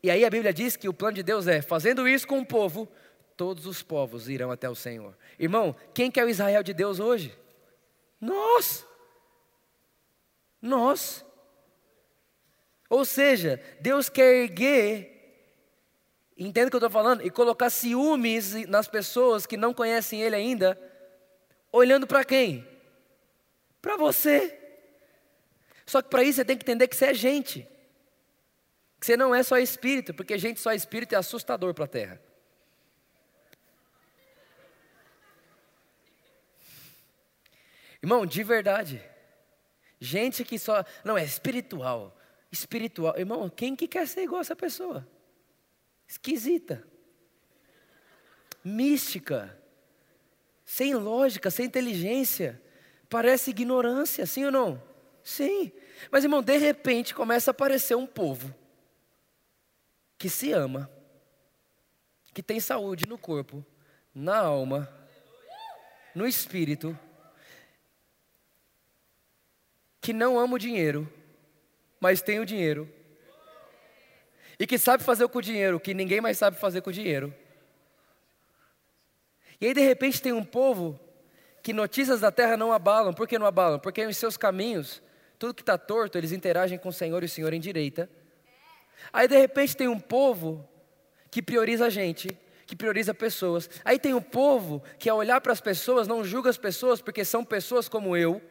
[0.05, 2.45] E aí a Bíblia diz que o plano de Deus é: fazendo isso com o
[2.45, 2.87] povo,
[3.35, 5.17] todos os povos irão até o Senhor.
[5.39, 7.35] Irmão, quem quer o Israel de Deus hoje?
[8.21, 8.85] Nós.
[10.61, 11.25] Nós.
[12.87, 15.57] Ou seja, Deus quer erguer,
[16.37, 20.35] entenda o que eu estou falando, e colocar ciúmes nas pessoas que não conhecem Ele
[20.35, 20.79] ainda,
[21.71, 22.63] olhando para quem?
[23.81, 24.55] Para você.
[25.83, 27.67] Só que para isso você tem que entender que você é gente.
[29.05, 32.19] Que você não é só espírito, porque gente só espírito é assustador para a terra.
[38.01, 38.99] Irmão, de verdade.
[39.99, 40.83] Gente que só.
[41.03, 42.17] Não, é espiritual.
[42.51, 43.15] Espiritual.
[43.15, 45.07] Irmão, quem que quer ser igual a essa pessoa?
[46.07, 46.83] Esquisita.
[48.63, 49.55] Mística.
[50.65, 52.59] Sem lógica, sem inteligência
[53.07, 54.81] Parece ignorância, sim ou não?
[55.23, 55.71] Sim.
[56.09, 58.64] Mas, irmão, de repente começa a aparecer um povo
[60.17, 60.89] que se ama,
[62.33, 63.65] que tem saúde no corpo,
[64.13, 64.89] na alma,
[66.13, 66.97] no espírito,
[69.99, 71.11] que não ama o dinheiro,
[71.99, 72.89] mas tem o dinheiro,
[74.59, 77.33] e que sabe fazer com o dinheiro que ninguém mais sabe fazer com o dinheiro.
[79.59, 80.99] E aí, de repente, tem um povo
[81.61, 83.13] que notícias da terra não abalam.
[83.13, 83.79] Por que não abalam?
[83.79, 85.01] Porque em seus caminhos,
[85.39, 88.09] tudo que está torto, eles interagem com o Senhor e o Senhor endireita.
[89.11, 90.67] Aí, de repente, tem um povo
[91.29, 92.29] que prioriza a gente,
[92.65, 93.69] que prioriza pessoas.
[93.83, 97.23] Aí tem um povo que, ao olhar para as pessoas, não julga as pessoas porque
[97.23, 98.41] são pessoas como eu.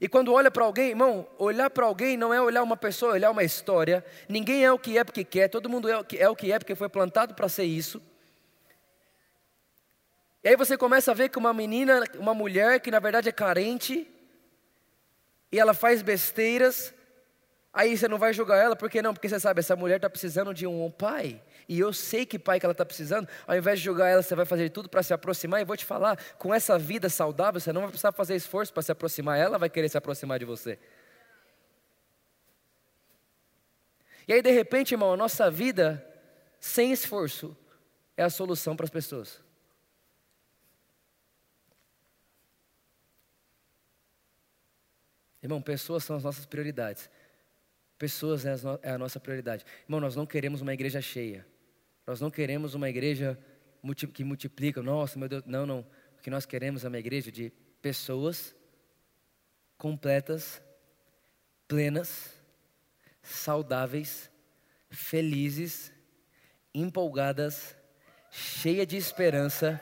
[0.00, 3.14] E quando olha para alguém, irmão, olhar para alguém não é olhar uma pessoa, é
[3.14, 4.04] olhar uma história.
[4.28, 6.52] Ninguém é o que é porque quer, todo mundo é o que é, o que
[6.52, 8.02] é porque foi plantado para ser isso.
[10.44, 13.32] E aí você começa a ver que uma menina, uma mulher que na verdade é
[13.32, 14.06] carente,
[15.50, 16.92] e ela faz besteiras,
[17.76, 19.12] aí você não vai julgar ela, por que não?
[19.12, 22.58] Porque você sabe, essa mulher está precisando de um pai, e eu sei que pai
[22.58, 25.12] que ela está precisando, ao invés de julgar ela, você vai fazer tudo para se
[25.12, 28.72] aproximar, e vou te falar, com essa vida saudável, você não vai precisar fazer esforço
[28.72, 30.78] para se aproximar, ela vai querer se aproximar de você.
[34.26, 36.04] E aí, de repente, irmão, a nossa vida,
[36.58, 37.54] sem esforço,
[38.16, 39.44] é a solução para as pessoas.
[45.42, 47.08] Irmão, pessoas são as nossas prioridades.
[47.98, 49.64] Pessoas é, é a nossa prioridade.
[49.84, 51.46] Irmão, nós não queremos uma igreja cheia.
[52.06, 53.38] Nós não queremos uma igreja
[54.12, 54.82] que multiplica.
[54.82, 55.42] Nossa, meu Deus.
[55.46, 55.80] Não, não.
[56.18, 58.54] O que nós queremos é uma igreja de pessoas
[59.78, 60.62] completas,
[61.68, 62.32] plenas,
[63.22, 64.30] saudáveis,
[64.90, 65.92] felizes,
[66.74, 67.76] empolgadas,
[68.30, 69.80] cheia de esperança,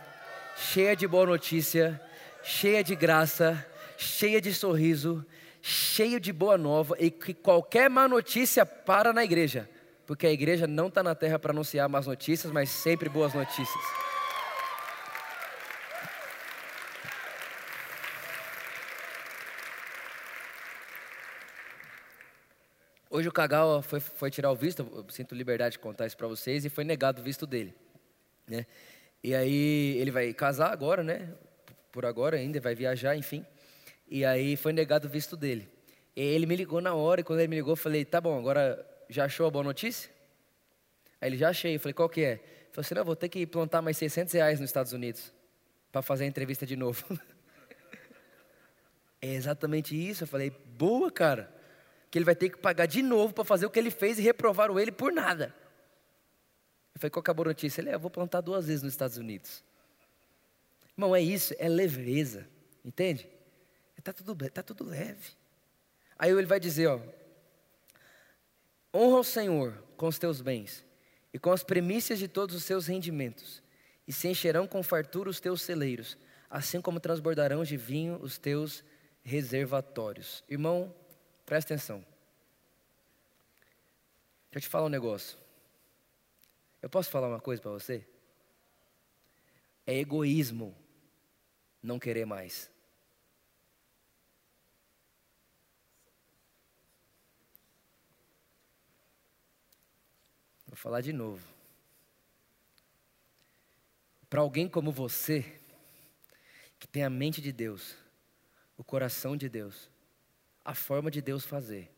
[0.57, 2.01] cheia de boa notícia,
[2.43, 3.65] cheia de graça,
[3.97, 5.25] cheia de sorriso,
[5.67, 9.67] cheio de boa nova e que qualquer má notícia para na igreja,
[10.07, 13.83] porque a igreja não está na terra para anunciar más notícias, mas sempre boas notícias.
[23.09, 26.29] Hoje o Cagal foi, foi, tirar o visto, eu sinto liberdade de contar isso para
[26.29, 27.75] vocês, e foi negado o visto dele.
[28.47, 28.67] Né?
[29.23, 31.33] E aí ele vai casar agora, né?
[31.91, 33.47] Por agora ainda, vai viajar, enfim.
[34.09, 35.69] E aí foi negado o visto dele.
[36.17, 38.39] E ele me ligou na hora, e quando ele me ligou, eu falei, tá bom,
[38.39, 40.11] agora já achou a boa notícia?
[41.21, 41.75] Aí ele, já achei.
[41.75, 42.33] Eu falei, qual que é?
[42.33, 42.41] Ele
[42.73, 45.33] falou assim, não, vou ter que plantar mais 600 reais nos Estados Unidos
[45.91, 47.05] para fazer a entrevista de novo.
[49.21, 50.25] é exatamente isso.
[50.25, 51.53] Eu falei, boa, cara.
[52.11, 54.23] Que ele vai ter que pagar de novo para fazer o que ele fez e
[54.23, 55.55] reprovaram ele por nada.
[56.95, 57.81] Eu falei, qual que é a boa notícia?
[57.81, 59.65] Ele, é, eu vou plantar duas vezes nos Estados Unidos.
[60.97, 62.47] Irmão, é isso, é leveza,
[62.85, 63.29] entende?
[64.05, 65.31] Está tudo, tá tudo leve.
[66.19, 67.01] Aí ele vai dizer, ó,
[68.93, 70.85] honra o Senhor com os teus bens
[71.33, 73.63] e com as primícias de todos os seus rendimentos,
[74.07, 76.19] e se encherão com fartura os teus celeiros,
[76.51, 78.85] assim como transbordarão de vinho os teus
[79.23, 80.45] reservatórios.
[80.51, 80.95] Irmão,
[81.47, 82.05] presta atenção.
[84.51, 85.39] Deixa eu te falar um negócio.
[86.83, 88.07] Eu posso falar uma coisa para você?
[89.87, 90.77] É egoísmo
[91.83, 92.74] não querer mais.
[100.75, 101.41] Vou falar de novo.
[104.29, 105.45] Para alguém como você,
[106.81, 107.95] que tem a mente de Deus,
[108.77, 109.89] o coração de Deus,
[110.65, 111.89] a forma de Deus fazer,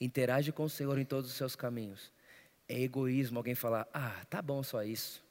[0.00, 2.12] interage com o Senhor em todos os seus caminhos.
[2.68, 5.25] É egoísmo alguém falar: ah, tá bom só isso.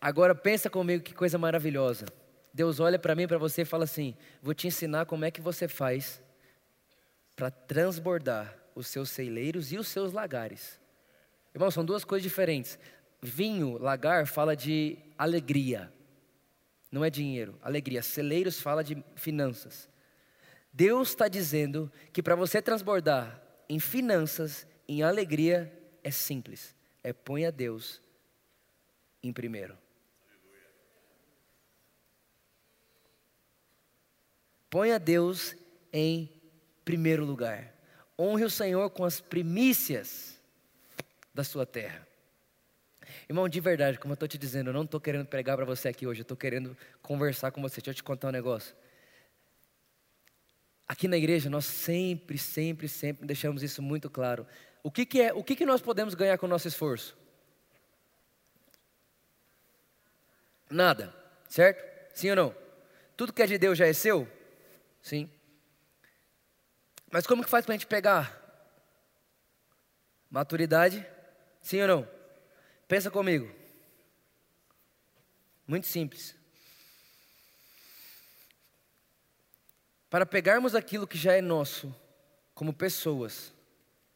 [0.00, 2.06] Agora pensa comigo que coisa maravilhosa.
[2.52, 5.40] Deus olha para mim para você e fala assim: vou te ensinar como é que
[5.40, 6.22] você faz
[7.34, 10.80] para transbordar os seus celeiros e os seus lagares.
[11.54, 12.78] Irmão, são duas coisas diferentes.
[13.22, 15.92] Vinho, lagar, fala de alegria,
[16.90, 18.02] não é dinheiro, alegria.
[18.02, 19.88] Celeiros fala de finanças.
[20.72, 26.74] Deus está dizendo que para você transbordar em finanças, em alegria, é simples.
[27.02, 28.02] É põe a Deus
[29.22, 29.76] em primeiro.
[34.68, 35.54] Ponha Deus
[35.92, 36.30] em
[36.84, 37.72] primeiro lugar.
[38.18, 40.38] Honre o Senhor com as primícias
[41.34, 42.06] da sua terra.
[43.28, 45.88] Irmão, de verdade, como eu estou te dizendo, eu não estou querendo pregar para você
[45.88, 47.76] aqui hoje, eu estou querendo conversar com você.
[47.76, 48.74] Deixa eu te contar um negócio.
[50.88, 54.46] Aqui na igreja nós sempre, sempre, sempre deixamos isso muito claro.
[54.82, 57.16] O que, que é, o que, que nós podemos ganhar com o nosso esforço?
[60.70, 61.14] Nada,
[61.48, 61.84] certo?
[62.14, 62.54] Sim ou não?
[63.16, 64.28] Tudo que é de Deus já é seu?
[65.06, 65.30] Sim.
[67.12, 68.42] Mas como que faz para a gente pegar?
[70.28, 71.06] Maturidade?
[71.62, 72.08] Sim ou não?
[72.88, 73.48] Pensa comigo.
[75.64, 76.34] Muito simples.
[80.10, 81.94] Para pegarmos aquilo que já é nosso,
[82.52, 83.54] como pessoas,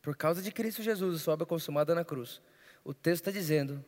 [0.03, 2.43] por causa de Cristo Jesus, sua obra consumada na cruz,
[2.83, 3.85] o texto está dizendo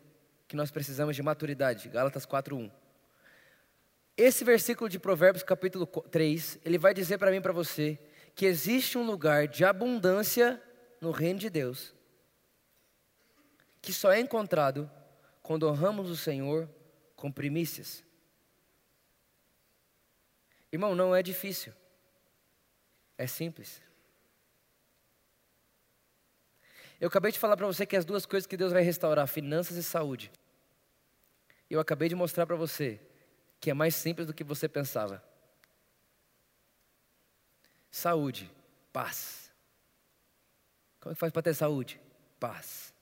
[0.47, 1.89] que nós precisamos de maturidade.
[1.89, 2.71] Gálatas 4:1.
[4.17, 7.99] Esse versículo de Provérbios capítulo 3, ele vai dizer para mim e para você
[8.35, 10.63] que existe um lugar de abundância
[11.01, 11.95] no reino de Deus,
[13.81, 14.91] que só é encontrado
[15.43, 16.69] quando honramos o Senhor
[17.17, 18.05] com primícias.
[20.71, 21.73] Irmão, não é difícil.
[23.19, 23.83] É simples.
[27.01, 29.77] Eu acabei de falar para você que as duas coisas que Deus vai restaurar, finanças
[29.77, 30.31] e saúde.
[31.69, 33.01] Eu acabei de mostrar para você
[33.63, 35.23] que é mais simples do que você pensava.
[37.93, 38.51] Saúde,
[38.93, 39.53] paz.
[40.99, 42.01] Como é que faz para ter saúde?
[42.41, 42.93] Paz.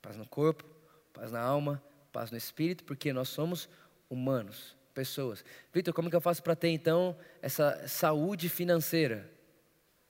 [0.00, 0.64] Paz no corpo,
[1.12, 3.68] paz na alma, paz no espírito, porque nós somos
[4.08, 5.44] humanos, pessoas.
[5.70, 9.30] Vitor, como é que eu faço para ter então essa saúde financeira?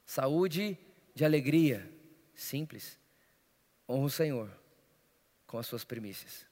[0.07, 0.79] Saúde
[1.13, 1.91] de alegria.
[2.37, 3.01] Simples.
[3.89, 4.51] Honra o Senhor
[5.45, 6.52] com as suas primícias.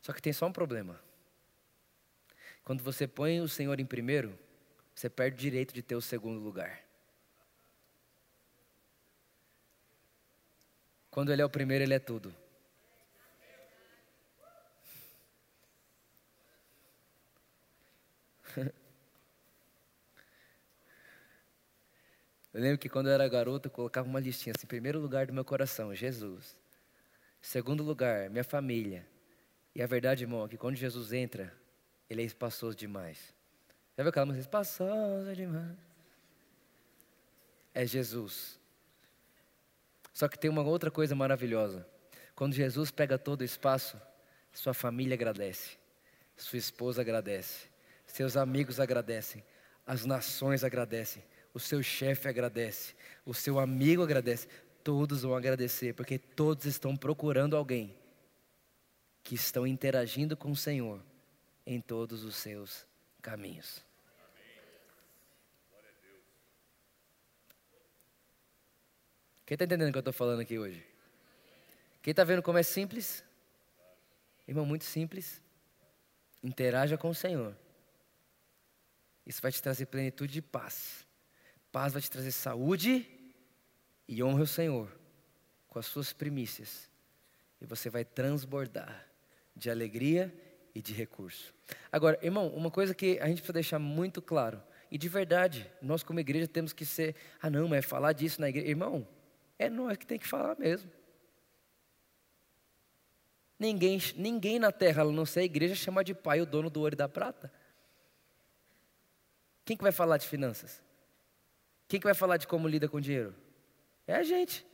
[0.00, 1.00] Só que tem só um problema.
[2.64, 4.38] Quando você põe o Senhor em primeiro,
[4.94, 6.84] você perde o direito de ter o segundo lugar.
[11.10, 12.34] Quando Ele é o primeiro, Ele é tudo.
[22.52, 25.32] Eu lembro que quando eu era garoto, eu colocava uma listinha assim: primeiro lugar do
[25.32, 26.58] meu coração, Jesus.
[27.40, 29.06] Segundo lugar, minha família.
[29.74, 31.52] E a verdade, irmão, é que quando Jesus entra,
[32.08, 33.18] ele é espaçoso demais.
[33.96, 34.42] Já viu aquela música?
[34.42, 35.76] Espaçoso demais.
[37.72, 38.58] É Jesus.
[40.12, 41.86] Só que tem uma outra coisa maravilhosa.
[42.34, 44.00] Quando Jesus pega todo o espaço,
[44.52, 45.76] sua família agradece,
[46.36, 47.68] sua esposa agradece,
[48.06, 49.44] seus amigos agradecem,
[49.86, 51.22] as nações agradecem,
[51.54, 52.94] o seu chefe agradece,
[53.24, 54.48] o seu amigo agradece,
[54.82, 57.94] todos vão agradecer, porque todos estão procurando alguém
[59.22, 61.02] que estão interagindo com o Senhor
[61.66, 62.86] em todos os seus
[63.22, 63.84] caminhos.
[69.46, 70.86] Quem está entendendo o que eu estou falando aqui hoje?
[72.02, 73.24] Quem está vendo como é simples?
[74.46, 75.42] Irmão, muito simples.
[76.42, 77.56] Interaja com o Senhor.
[79.26, 81.06] Isso vai te trazer plenitude de paz.
[81.70, 83.08] Paz vai te trazer saúde
[84.08, 84.90] e honra o Senhor
[85.68, 86.88] com as suas primícias.
[87.60, 89.09] E você vai transbordar
[89.54, 90.32] de alegria
[90.74, 91.54] e de recurso.
[91.90, 96.02] Agora, irmão, uma coisa que a gente precisa deixar muito claro, e de verdade, nós
[96.02, 99.06] como igreja temos que ser, ah não, mas falar disso na igreja, irmão,
[99.58, 100.90] é nós que tem que falar mesmo.
[103.58, 106.80] Ninguém, ninguém na terra, a não ser a igreja, chama de pai o dono do
[106.80, 107.52] ouro e da prata.
[109.64, 110.82] Quem que vai falar de finanças?
[111.86, 113.34] Quem que vai falar de como lida com dinheiro?
[114.06, 114.66] É a gente.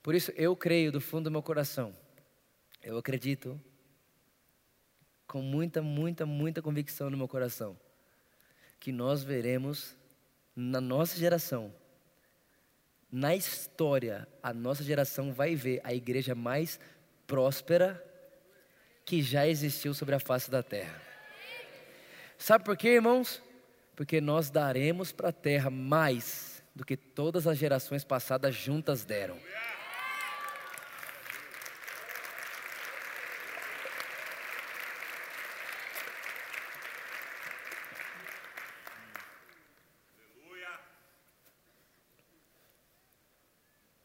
[0.00, 1.94] Por isso eu creio do fundo do meu coração
[2.84, 3.58] eu acredito
[5.26, 7.76] com muita, muita, muita convicção no meu coração
[8.78, 9.96] que nós veremos
[10.54, 11.74] na nossa geração,
[13.10, 16.78] na história, a nossa geração vai ver a igreja mais
[17.26, 18.04] próspera
[19.04, 21.00] que já existiu sobre a face da terra.
[22.36, 23.42] Sabe por quê, irmãos?
[23.96, 29.38] Porque nós daremos para a terra mais do que todas as gerações passadas juntas deram.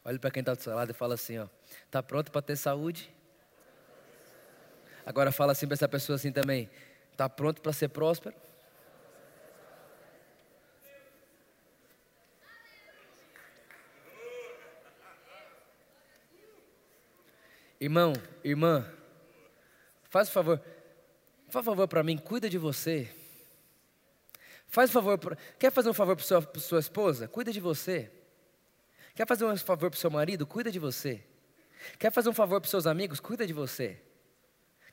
[0.09, 1.47] Olhe para quem está do seu lado e fala assim, ó.
[1.85, 3.13] Está pronto para ter saúde?
[5.05, 6.67] Agora fala assim para essa pessoa assim também.
[7.11, 8.35] Está pronto para ser próspero?
[17.79, 18.91] Irmão, irmã,
[20.09, 20.59] faz um favor,
[21.49, 23.13] faz um favor para mim, cuida de você.
[24.65, 27.27] Faz um favor, quer fazer um favor para sua, sua esposa?
[27.27, 28.11] Cuida de você.
[29.15, 30.45] Quer fazer um favor para o seu marido?
[30.45, 31.23] Cuida de você.
[31.97, 33.19] Quer fazer um favor para os seus amigos?
[33.19, 34.01] Cuida de você.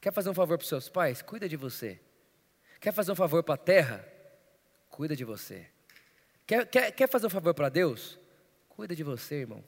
[0.01, 1.23] Quer fazer um favor para os seus pais?
[1.23, 2.01] Cuida de você.
[2.81, 4.07] Quer fazer um favor para a terra?
[4.89, 5.69] Cuida de você.
[6.47, 8.19] Quer, quer, quer fazer um favor para Deus?
[8.69, 9.65] Cuida de você, irmão.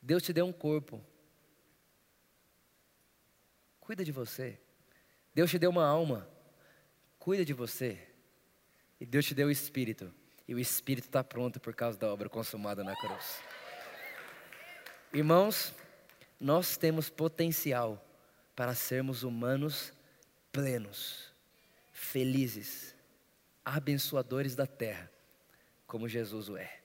[0.00, 1.04] Deus te deu um corpo.
[3.80, 4.58] Cuida de você.
[5.34, 6.28] Deus te deu uma alma.
[7.18, 7.98] Cuida de você.
[9.00, 10.12] E Deus te deu o espírito.
[10.52, 13.40] E o espírito está pronto por causa da obra consumada na cruz.
[15.10, 15.72] Irmãos,
[16.38, 17.98] nós temos potencial
[18.54, 19.94] para sermos humanos
[20.52, 21.32] plenos,
[21.90, 22.94] felizes,
[23.64, 25.10] abençoadores da terra,
[25.86, 26.80] como Jesus o é.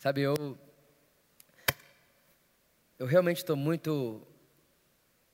[0.00, 0.58] Sabe, eu
[2.98, 4.26] eu realmente estou muito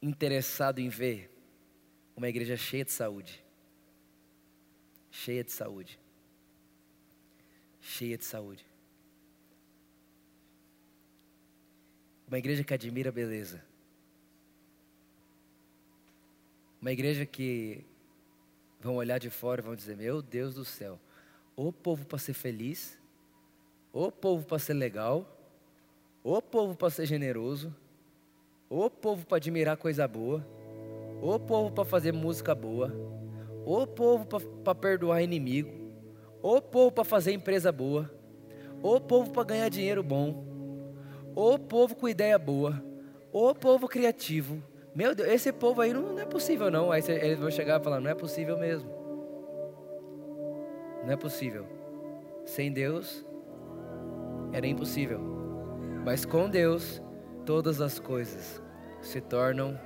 [0.03, 1.35] interessado em ver
[2.15, 3.48] uma igreja cheia de saúde.
[5.25, 5.99] Cheia de saúde.
[7.81, 8.65] Cheia de saúde.
[12.29, 13.61] Uma igreja que admira a beleza.
[16.81, 17.85] Uma igreja que
[18.81, 21.01] vão olhar de fora e vão dizer: Meu Deus do céu,
[21.57, 22.97] o povo para ser feliz,
[23.93, 25.27] o povo para ser legal,
[26.23, 27.75] o povo para ser generoso,
[28.71, 30.47] o povo para admirar coisa boa,
[31.21, 33.18] o povo para fazer música boa,
[33.71, 34.27] o povo
[34.65, 35.71] para perdoar inimigo,
[36.43, 38.11] o povo para fazer empresa boa,
[38.83, 40.49] o povo para ganhar dinheiro bom
[41.41, 42.83] o povo com ideia boa,
[43.33, 44.61] o povo criativo.
[44.93, 46.91] Meu Deus, esse povo aí não, não é possível não.
[46.91, 48.91] Aí eles vão chegar e falar, não é possível mesmo.
[51.05, 51.65] Não é possível.
[52.45, 53.25] Sem Deus
[54.53, 55.21] era impossível.
[56.05, 57.01] Mas com Deus
[57.47, 58.61] todas as coisas
[59.01, 59.79] se tornam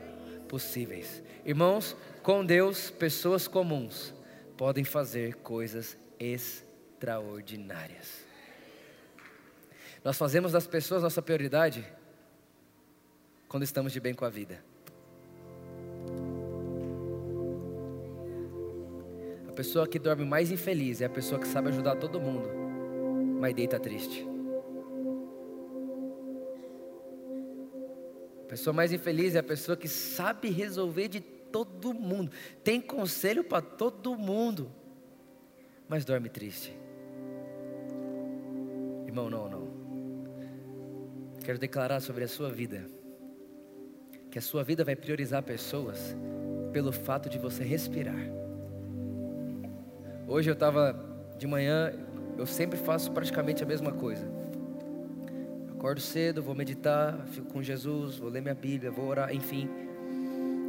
[0.48, 1.22] possíveis.
[1.44, 4.14] Irmãos, com Deus pessoas comuns
[4.56, 8.24] podem fazer coisas extraordinárias.
[10.04, 11.84] Nós fazemos das pessoas nossa prioridade
[13.48, 14.62] quando estamos de bem com a vida.
[19.48, 22.48] A pessoa que dorme mais infeliz é a pessoa que sabe ajudar todo mundo,
[23.40, 24.26] mas deita triste.
[28.44, 31.20] A pessoa mais infeliz é a pessoa que sabe resolver de
[31.52, 32.32] todo mundo,
[32.64, 34.72] tem conselho para todo mundo,
[35.88, 36.76] mas dorme triste.
[39.06, 39.72] Irmão, não, não.
[41.44, 42.88] Quero declarar sobre a sua vida
[44.30, 46.16] que a sua vida vai priorizar pessoas
[46.72, 48.16] pelo fato de você respirar.
[50.26, 50.98] Hoje eu estava
[51.36, 51.92] de manhã,
[52.38, 54.26] eu sempre faço praticamente a mesma coisa.
[55.70, 59.68] Acordo cedo, vou meditar, fico com Jesus, vou ler minha Bíblia, vou orar, enfim.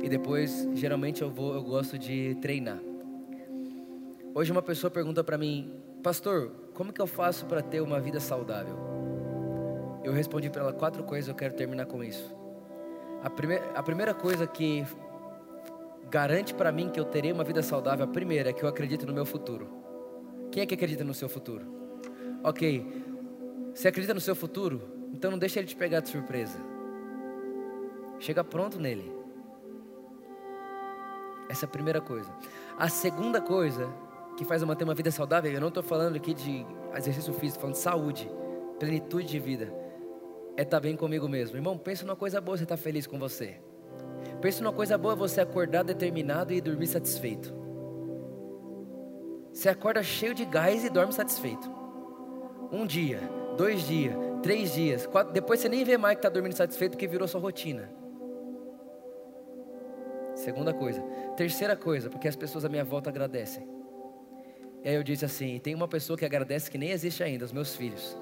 [0.04, 2.78] E depois, geralmente eu vou, eu gosto de treinar.
[4.36, 5.72] Hoje uma pessoa pergunta para mim,
[6.04, 8.76] pastor, como que eu faço para ter uma vida saudável?
[10.04, 12.36] Eu respondi para ela quatro coisas, eu quero terminar com isso.
[13.24, 14.86] A, prime a primeira coisa que
[16.12, 19.08] garante para mim que eu terei uma vida saudável, a primeira é que eu acredito
[19.08, 19.70] no meu futuro.
[20.52, 21.66] Quem é que acredita no seu futuro?
[22.44, 22.86] Ok,
[23.74, 24.82] você acredita no seu futuro?
[25.14, 26.60] Então não deixa ele te pegar de surpresa.
[28.20, 29.23] Chega pronto nele.
[31.54, 32.32] Essa é a primeira coisa.
[32.76, 33.88] A segunda coisa
[34.36, 36.66] que faz manter uma vida saudável, eu não estou falando aqui de
[36.98, 38.30] exercício físico, falando de saúde,
[38.80, 39.72] plenitude de vida
[40.58, 41.56] é estar tá bem comigo mesmo.
[41.56, 43.60] Irmão, pensa numa coisa boa você estar tá feliz com você.
[44.42, 47.54] Pensa numa coisa boa você acordar determinado e dormir satisfeito.
[49.52, 51.72] Você acorda cheio de gás e dorme satisfeito.
[52.72, 53.20] Um dia,
[53.56, 57.06] dois dias, três dias, quatro, depois você nem vê mais que está dormindo satisfeito porque
[57.06, 58.03] virou sua rotina.
[60.44, 61.02] Segunda coisa.
[61.38, 63.66] Terceira coisa, porque as pessoas à minha volta agradecem.
[64.84, 67.54] E aí eu disse assim: tem uma pessoa que agradece que nem existe ainda, os
[67.54, 68.18] meus filhos.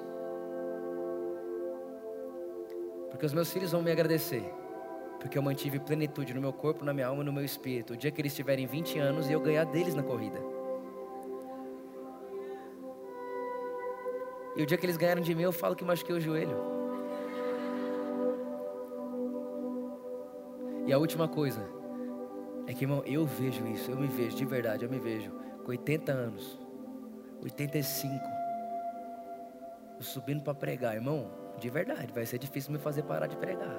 [3.10, 4.44] Porque os meus filhos vão me agradecer.
[5.18, 7.94] Porque eu mantive plenitude no meu corpo, na minha alma e no meu espírito.
[7.94, 10.38] O dia que eles tiverem 20 anos e eu ganhar deles na corrida.
[14.54, 16.56] E o dia que eles ganharam de mim, eu falo que machuquei o joelho.
[20.86, 21.81] E a última coisa
[22.66, 25.30] é que, irmão, eu vejo isso, eu me vejo, de verdade, eu me vejo
[25.64, 26.58] com 80 anos,
[27.42, 28.12] 85,
[29.98, 31.30] eu subindo para pregar, irmão.
[31.58, 33.76] De verdade, vai ser difícil me fazer parar de pregar.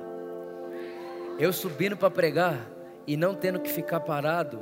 [1.38, 2.58] Eu subindo para pregar
[3.06, 4.62] e não tendo que ficar parado,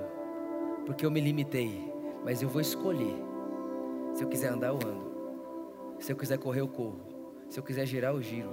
[0.86, 1.92] porque eu me limitei.
[2.24, 3.16] Mas eu vou escolher.
[4.14, 5.12] Se eu quiser andar, eu ando.
[6.00, 7.02] Se eu quiser correr, eu corro.
[7.50, 8.50] Se eu quiser girar, eu giro.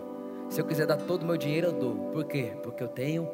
[0.51, 2.11] Se eu quiser dar todo o meu dinheiro, eu dou.
[2.11, 2.53] Por quê?
[2.63, 3.29] Porque eu tenho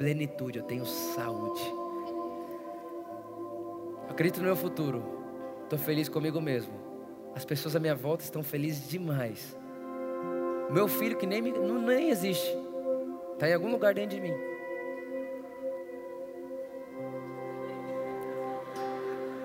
[0.00, 1.60] plenitude, eu tenho saúde.
[4.08, 5.04] Acredito no meu futuro.
[5.64, 6.72] Estou feliz comigo mesmo.
[7.34, 9.54] As pessoas à minha volta estão felizes demais.
[10.70, 12.48] Meu filho que nem, não, nem existe.
[13.34, 14.32] Está em algum lugar dentro de mim.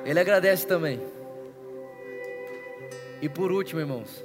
[0.06, 1.02] Ele agradece também.
[3.22, 4.24] E por último, irmãos,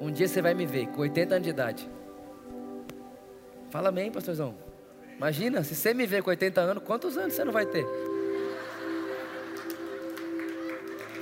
[0.00, 1.90] um dia você vai me ver com 80 anos de idade.
[3.68, 4.65] Fala amém, pastorzão.
[5.16, 7.86] Imagina, se você me ver com 80 anos, quantos anos você não vai ter?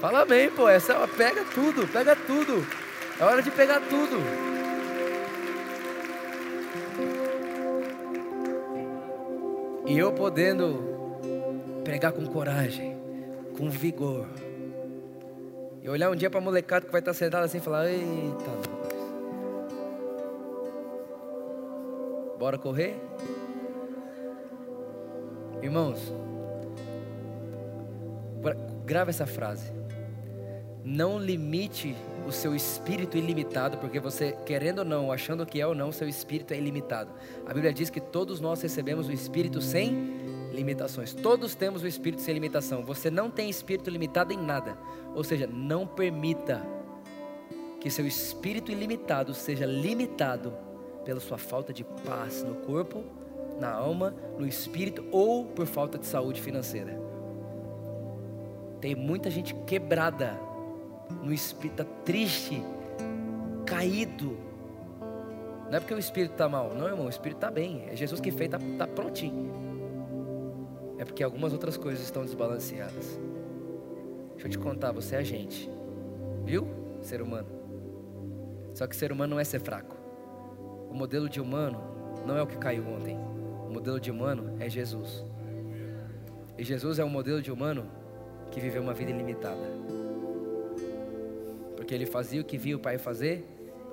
[0.01, 0.69] Fala bem, pô.
[0.69, 2.67] Essa, é pega tudo, pega tudo.
[3.19, 4.17] É hora de pegar tudo.
[9.87, 11.21] E eu podendo
[11.85, 12.99] pregar com coragem,
[13.57, 14.27] com vigor.
[15.83, 18.75] E olhar um dia para molecada que vai estar sentado assim e falar: Eita,
[22.39, 23.01] Bora correr?
[25.65, 26.13] Irmãos,
[28.85, 29.73] grava essa frase.
[30.85, 31.97] Não limite
[32.29, 36.07] o seu espírito ilimitado, porque você, querendo ou não, achando que é ou não, seu
[36.07, 37.11] espírito é ilimitado.
[37.47, 41.15] A Bíblia diz que todos nós recebemos o espírito sem limitações.
[41.15, 42.85] Todos temos o espírito sem limitação.
[42.85, 44.77] Você não tem espírito limitado em nada.
[45.15, 46.61] Ou seja, não permita
[47.81, 50.53] que seu espírito ilimitado seja limitado
[51.07, 53.03] pela sua falta de paz no corpo,
[53.59, 56.99] na alma, no espírito ou por falta de saúde financeira.
[58.81, 60.39] Tem muita gente quebrada
[61.23, 62.63] no espírito, está triste,
[63.65, 64.37] caído.
[65.67, 67.85] Não é porque o espírito está mal, não, irmão, o espírito está bem.
[67.89, 69.51] É Jesus que fez, está tá prontinho.
[70.99, 73.19] É porque algumas outras coisas estão desbalanceadas.
[74.33, 75.71] Deixa eu te contar, você é gente,
[76.45, 76.67] viu?
[77.01, 77.49] Ser humano.
[78.75, 79.97] Só que ser humano não é ser fraco.
[80.91, 81.81] O modelo de humano
[82.27, 83.19] não é o que caiu ontem.
[83.75, 85.25] Modelo de humano é Jesus.
[86.57, 87.87] E Jesus é um modelo de humano
[88.51, 89.85] que viveu uma vida ilimitada
[91.85, 93.47] porque ele fazia o que via o Pai fazer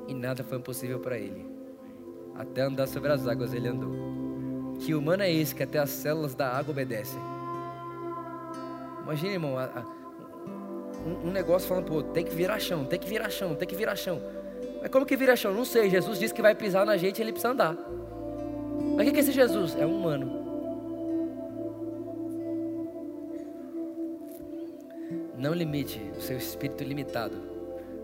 [0.08, 1.46] e nada foi impossível para ele.
[2.34, 4.78] Até andar sobre as águas ele andou.
[4.80, 7.20] Que humano é esse que até as células da água obedecem?
[9.04, 9.86] Imagina, irmão, a, a,
[11.06, 13.76] um, um, negócio falando, pô, tem que virar chão, tem que virar chão, tem que
[13.76, 14.22] virar chão.
[14.82, 15.54] Mas como que vira chão?
[15.54, 15.90] Não sei.
[15.90, 17.76] Jesus disse que vai pisar na gente e ele precisa andar.
[19.02, 19.76] Mas o que é esse Jesus?
[19.80, 20.32] É um humano.
[25.36, 27.36] Não limite o seu espírito limitado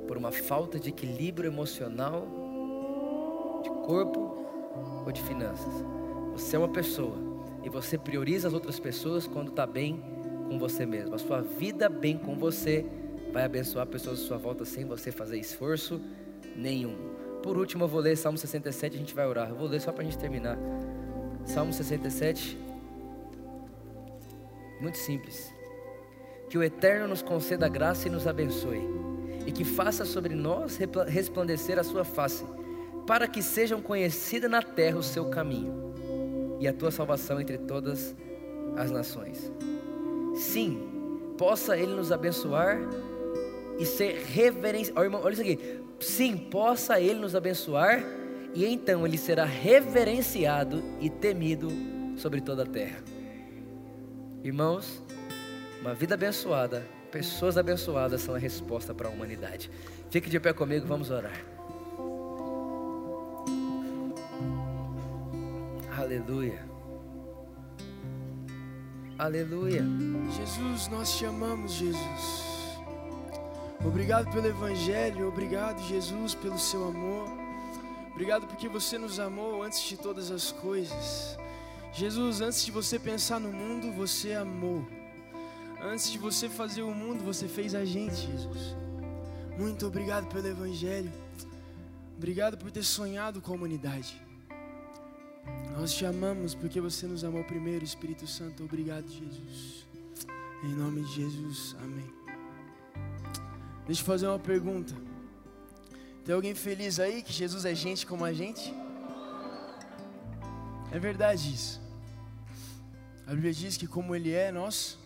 [0.07, 2.27] por uma falta de equilíbrio emocional,
[3.61, 4.43] de corpo
[5.05, 5.71] ou de finanças.
[6.31, 7.15] Você é uma pessoa
[7.63, 10.03] e você prioriza as outras pessoas quando está bem
[10.47, 11.13] com você mesmo.
[11.13, 12.83] A sua vida bem com você
[13.31, 16.01] vai abençoar pessoas à sua volta sem você fazer esforço
[16.55, 16.97] nenhum.
[17.43, 19.49] Por último, eu vou ler Salmo 67 a gente vai orar.
[19.49, 20.57] Eu vou ler só para a gente terminar.
[21.47, 22.57] Salmo 67.
[24.81, 25.53] Muito simples.
[26.49, 28.81] Que o Eterno nos conceda graça e nos abençoe
[29.45, 30.77] e que faça sobre nós
[31.07, 32.43] resplandecer a sua face,
[33.07, 35.93] para que sejam conhecidas na terra o seu caminho
[36.59, 38.13] e a tua salvação entre todas
[38.75, 39.51] as nações.
[40.35, 42.77] Sim, possa Ele nos abençoar
[43.79, 44.99] e ser reverenciado.
[44.99, 45.59] Olha, olha isso aqui.
[45.99, 48.03] Sim, possa Ele nos abençoar
[48.57, 51.69] e então Ele será reverenciado e temido
[52.17, 53.03] sobre toda a terra.
[54.43, 55.01] Irmãos,
[55.81, 59.71] uma vida abençoada Pessoas abençoadas são a resposta para a humanidade.
[60.09, 61.39] Fique de pé comigo, vamos orar.
[65.97, 66.65] Aleluia.
[69.17, 69.83] Aleluia.
[70.35, 72.47] Jesus, nós te amamos, Jesus.
[73.83, 77.36] Obrigado pelo Evangelho, obrigado, Jesus, pelo seu amor.
[78.17, 81.37] Obrigado porque você nos amou antes de todas as coisas.
[81.93, 84.83] Jesus, antes de você pensar no mundo, você amou.
[85.79, 88.75] Antes de você fazer o mundo, você fez a gente, Jesus.
[89.55, 91.13] Muito obrigado pelo Evangelho.
[92.17, 94.19] Obrigado por ter sonhado com a humanidade.
[95.77, 98.63] Nós te amamos porque você nos amou primeiro, Espírito Santo.
[98.63, 99.85] Obrigado, Jesus.
[100.63, 102.11] Em nome de Jesus, amém.
[103.85, 105.06] Deixa eu fazer uma pergunta.
[106.27, 108.73] Tem alguém feliz aí que Jesus é gente como a gente?
[110.91, 111.81] É verdade isso.
[113.25, 114.99] A Bíblia diz que como Ele é, nós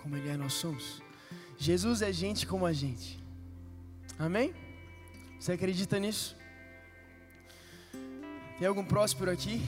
[0.00, 1.02] como Ele é, nós somos.
[1.58, 3.22] Jesus é gente como a gente.
[4.18, 4.54] Amém?
[5.38, 6.34] Você acredita nisso?
[8.58, 9.60] Tem algum próspero aqui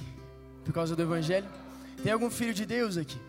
[0.64, 1.46] por causa do Evangelho?
[2.02, 3.20] Tem algum filho de Deus aqui?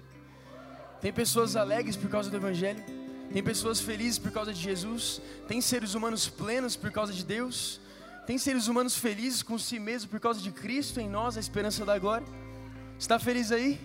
[1.02, 2.95] Tem pessoas alegres por causa do Evangelho?
[3.32, 5.22] Tem pessoas felizes por causa de Jesus?
[5.48, 7.80] Tem seres humanos plenos por causa de Deus?
[8.26, 11.86] Tem seres humanos felizes com si mesmo por causa de Cristo em nós, a esperança
[11.86, 12.26] da glória?
[12.98, 13.80] Está feliz aí?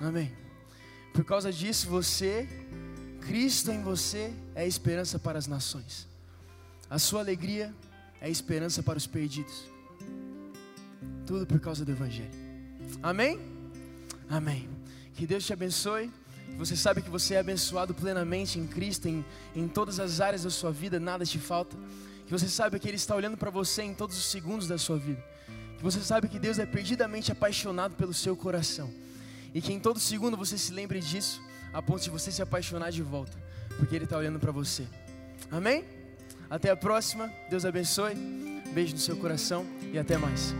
[0.00, 0.32] Amém.
[1.12, 2.48] Por causa disso, você,
[3.20, 6.08] Cristo em você, é esperança para as nações.
[6.88, 7.74] A sua alegria
[8.20, 9.64] é esperança para os perdidos.
[11.26, 12.30] Tudo por causa do Evangelho.
[13.02, 13.38] Amém?
[14.30, 14.68] Amém.
[15.14, 16.10] Que Deus te abençoe.
[16.56, 19.24] Você sabe que você é abençoado plenamente em Cristo, em,
[19.54, 21.76] em todas as áreas da sua vida, nada te falta.
[22.26, 24.98] Que você sabe que Ele está olhando para você em todos os segundos da sua
[24.98, 25.22] vida.
[25.76, 28.90] Que você sabe que Deus é perdidamente apaixonado pelo seu coração.
[29.54, 31.42] E que em todo segundo você se lembre disso,
[31.72, 33.36] a ponto de você se apaixonar de volta,
[33.76, 34.86] porque Ele está olhando para você.
[35.50, 35.84] Amém?
[36.48, 37.32] Até a próxima.
[37.50, 38.14] Deus abençoe.
[38.72, 40.54] Beijo no seu coração e até mais.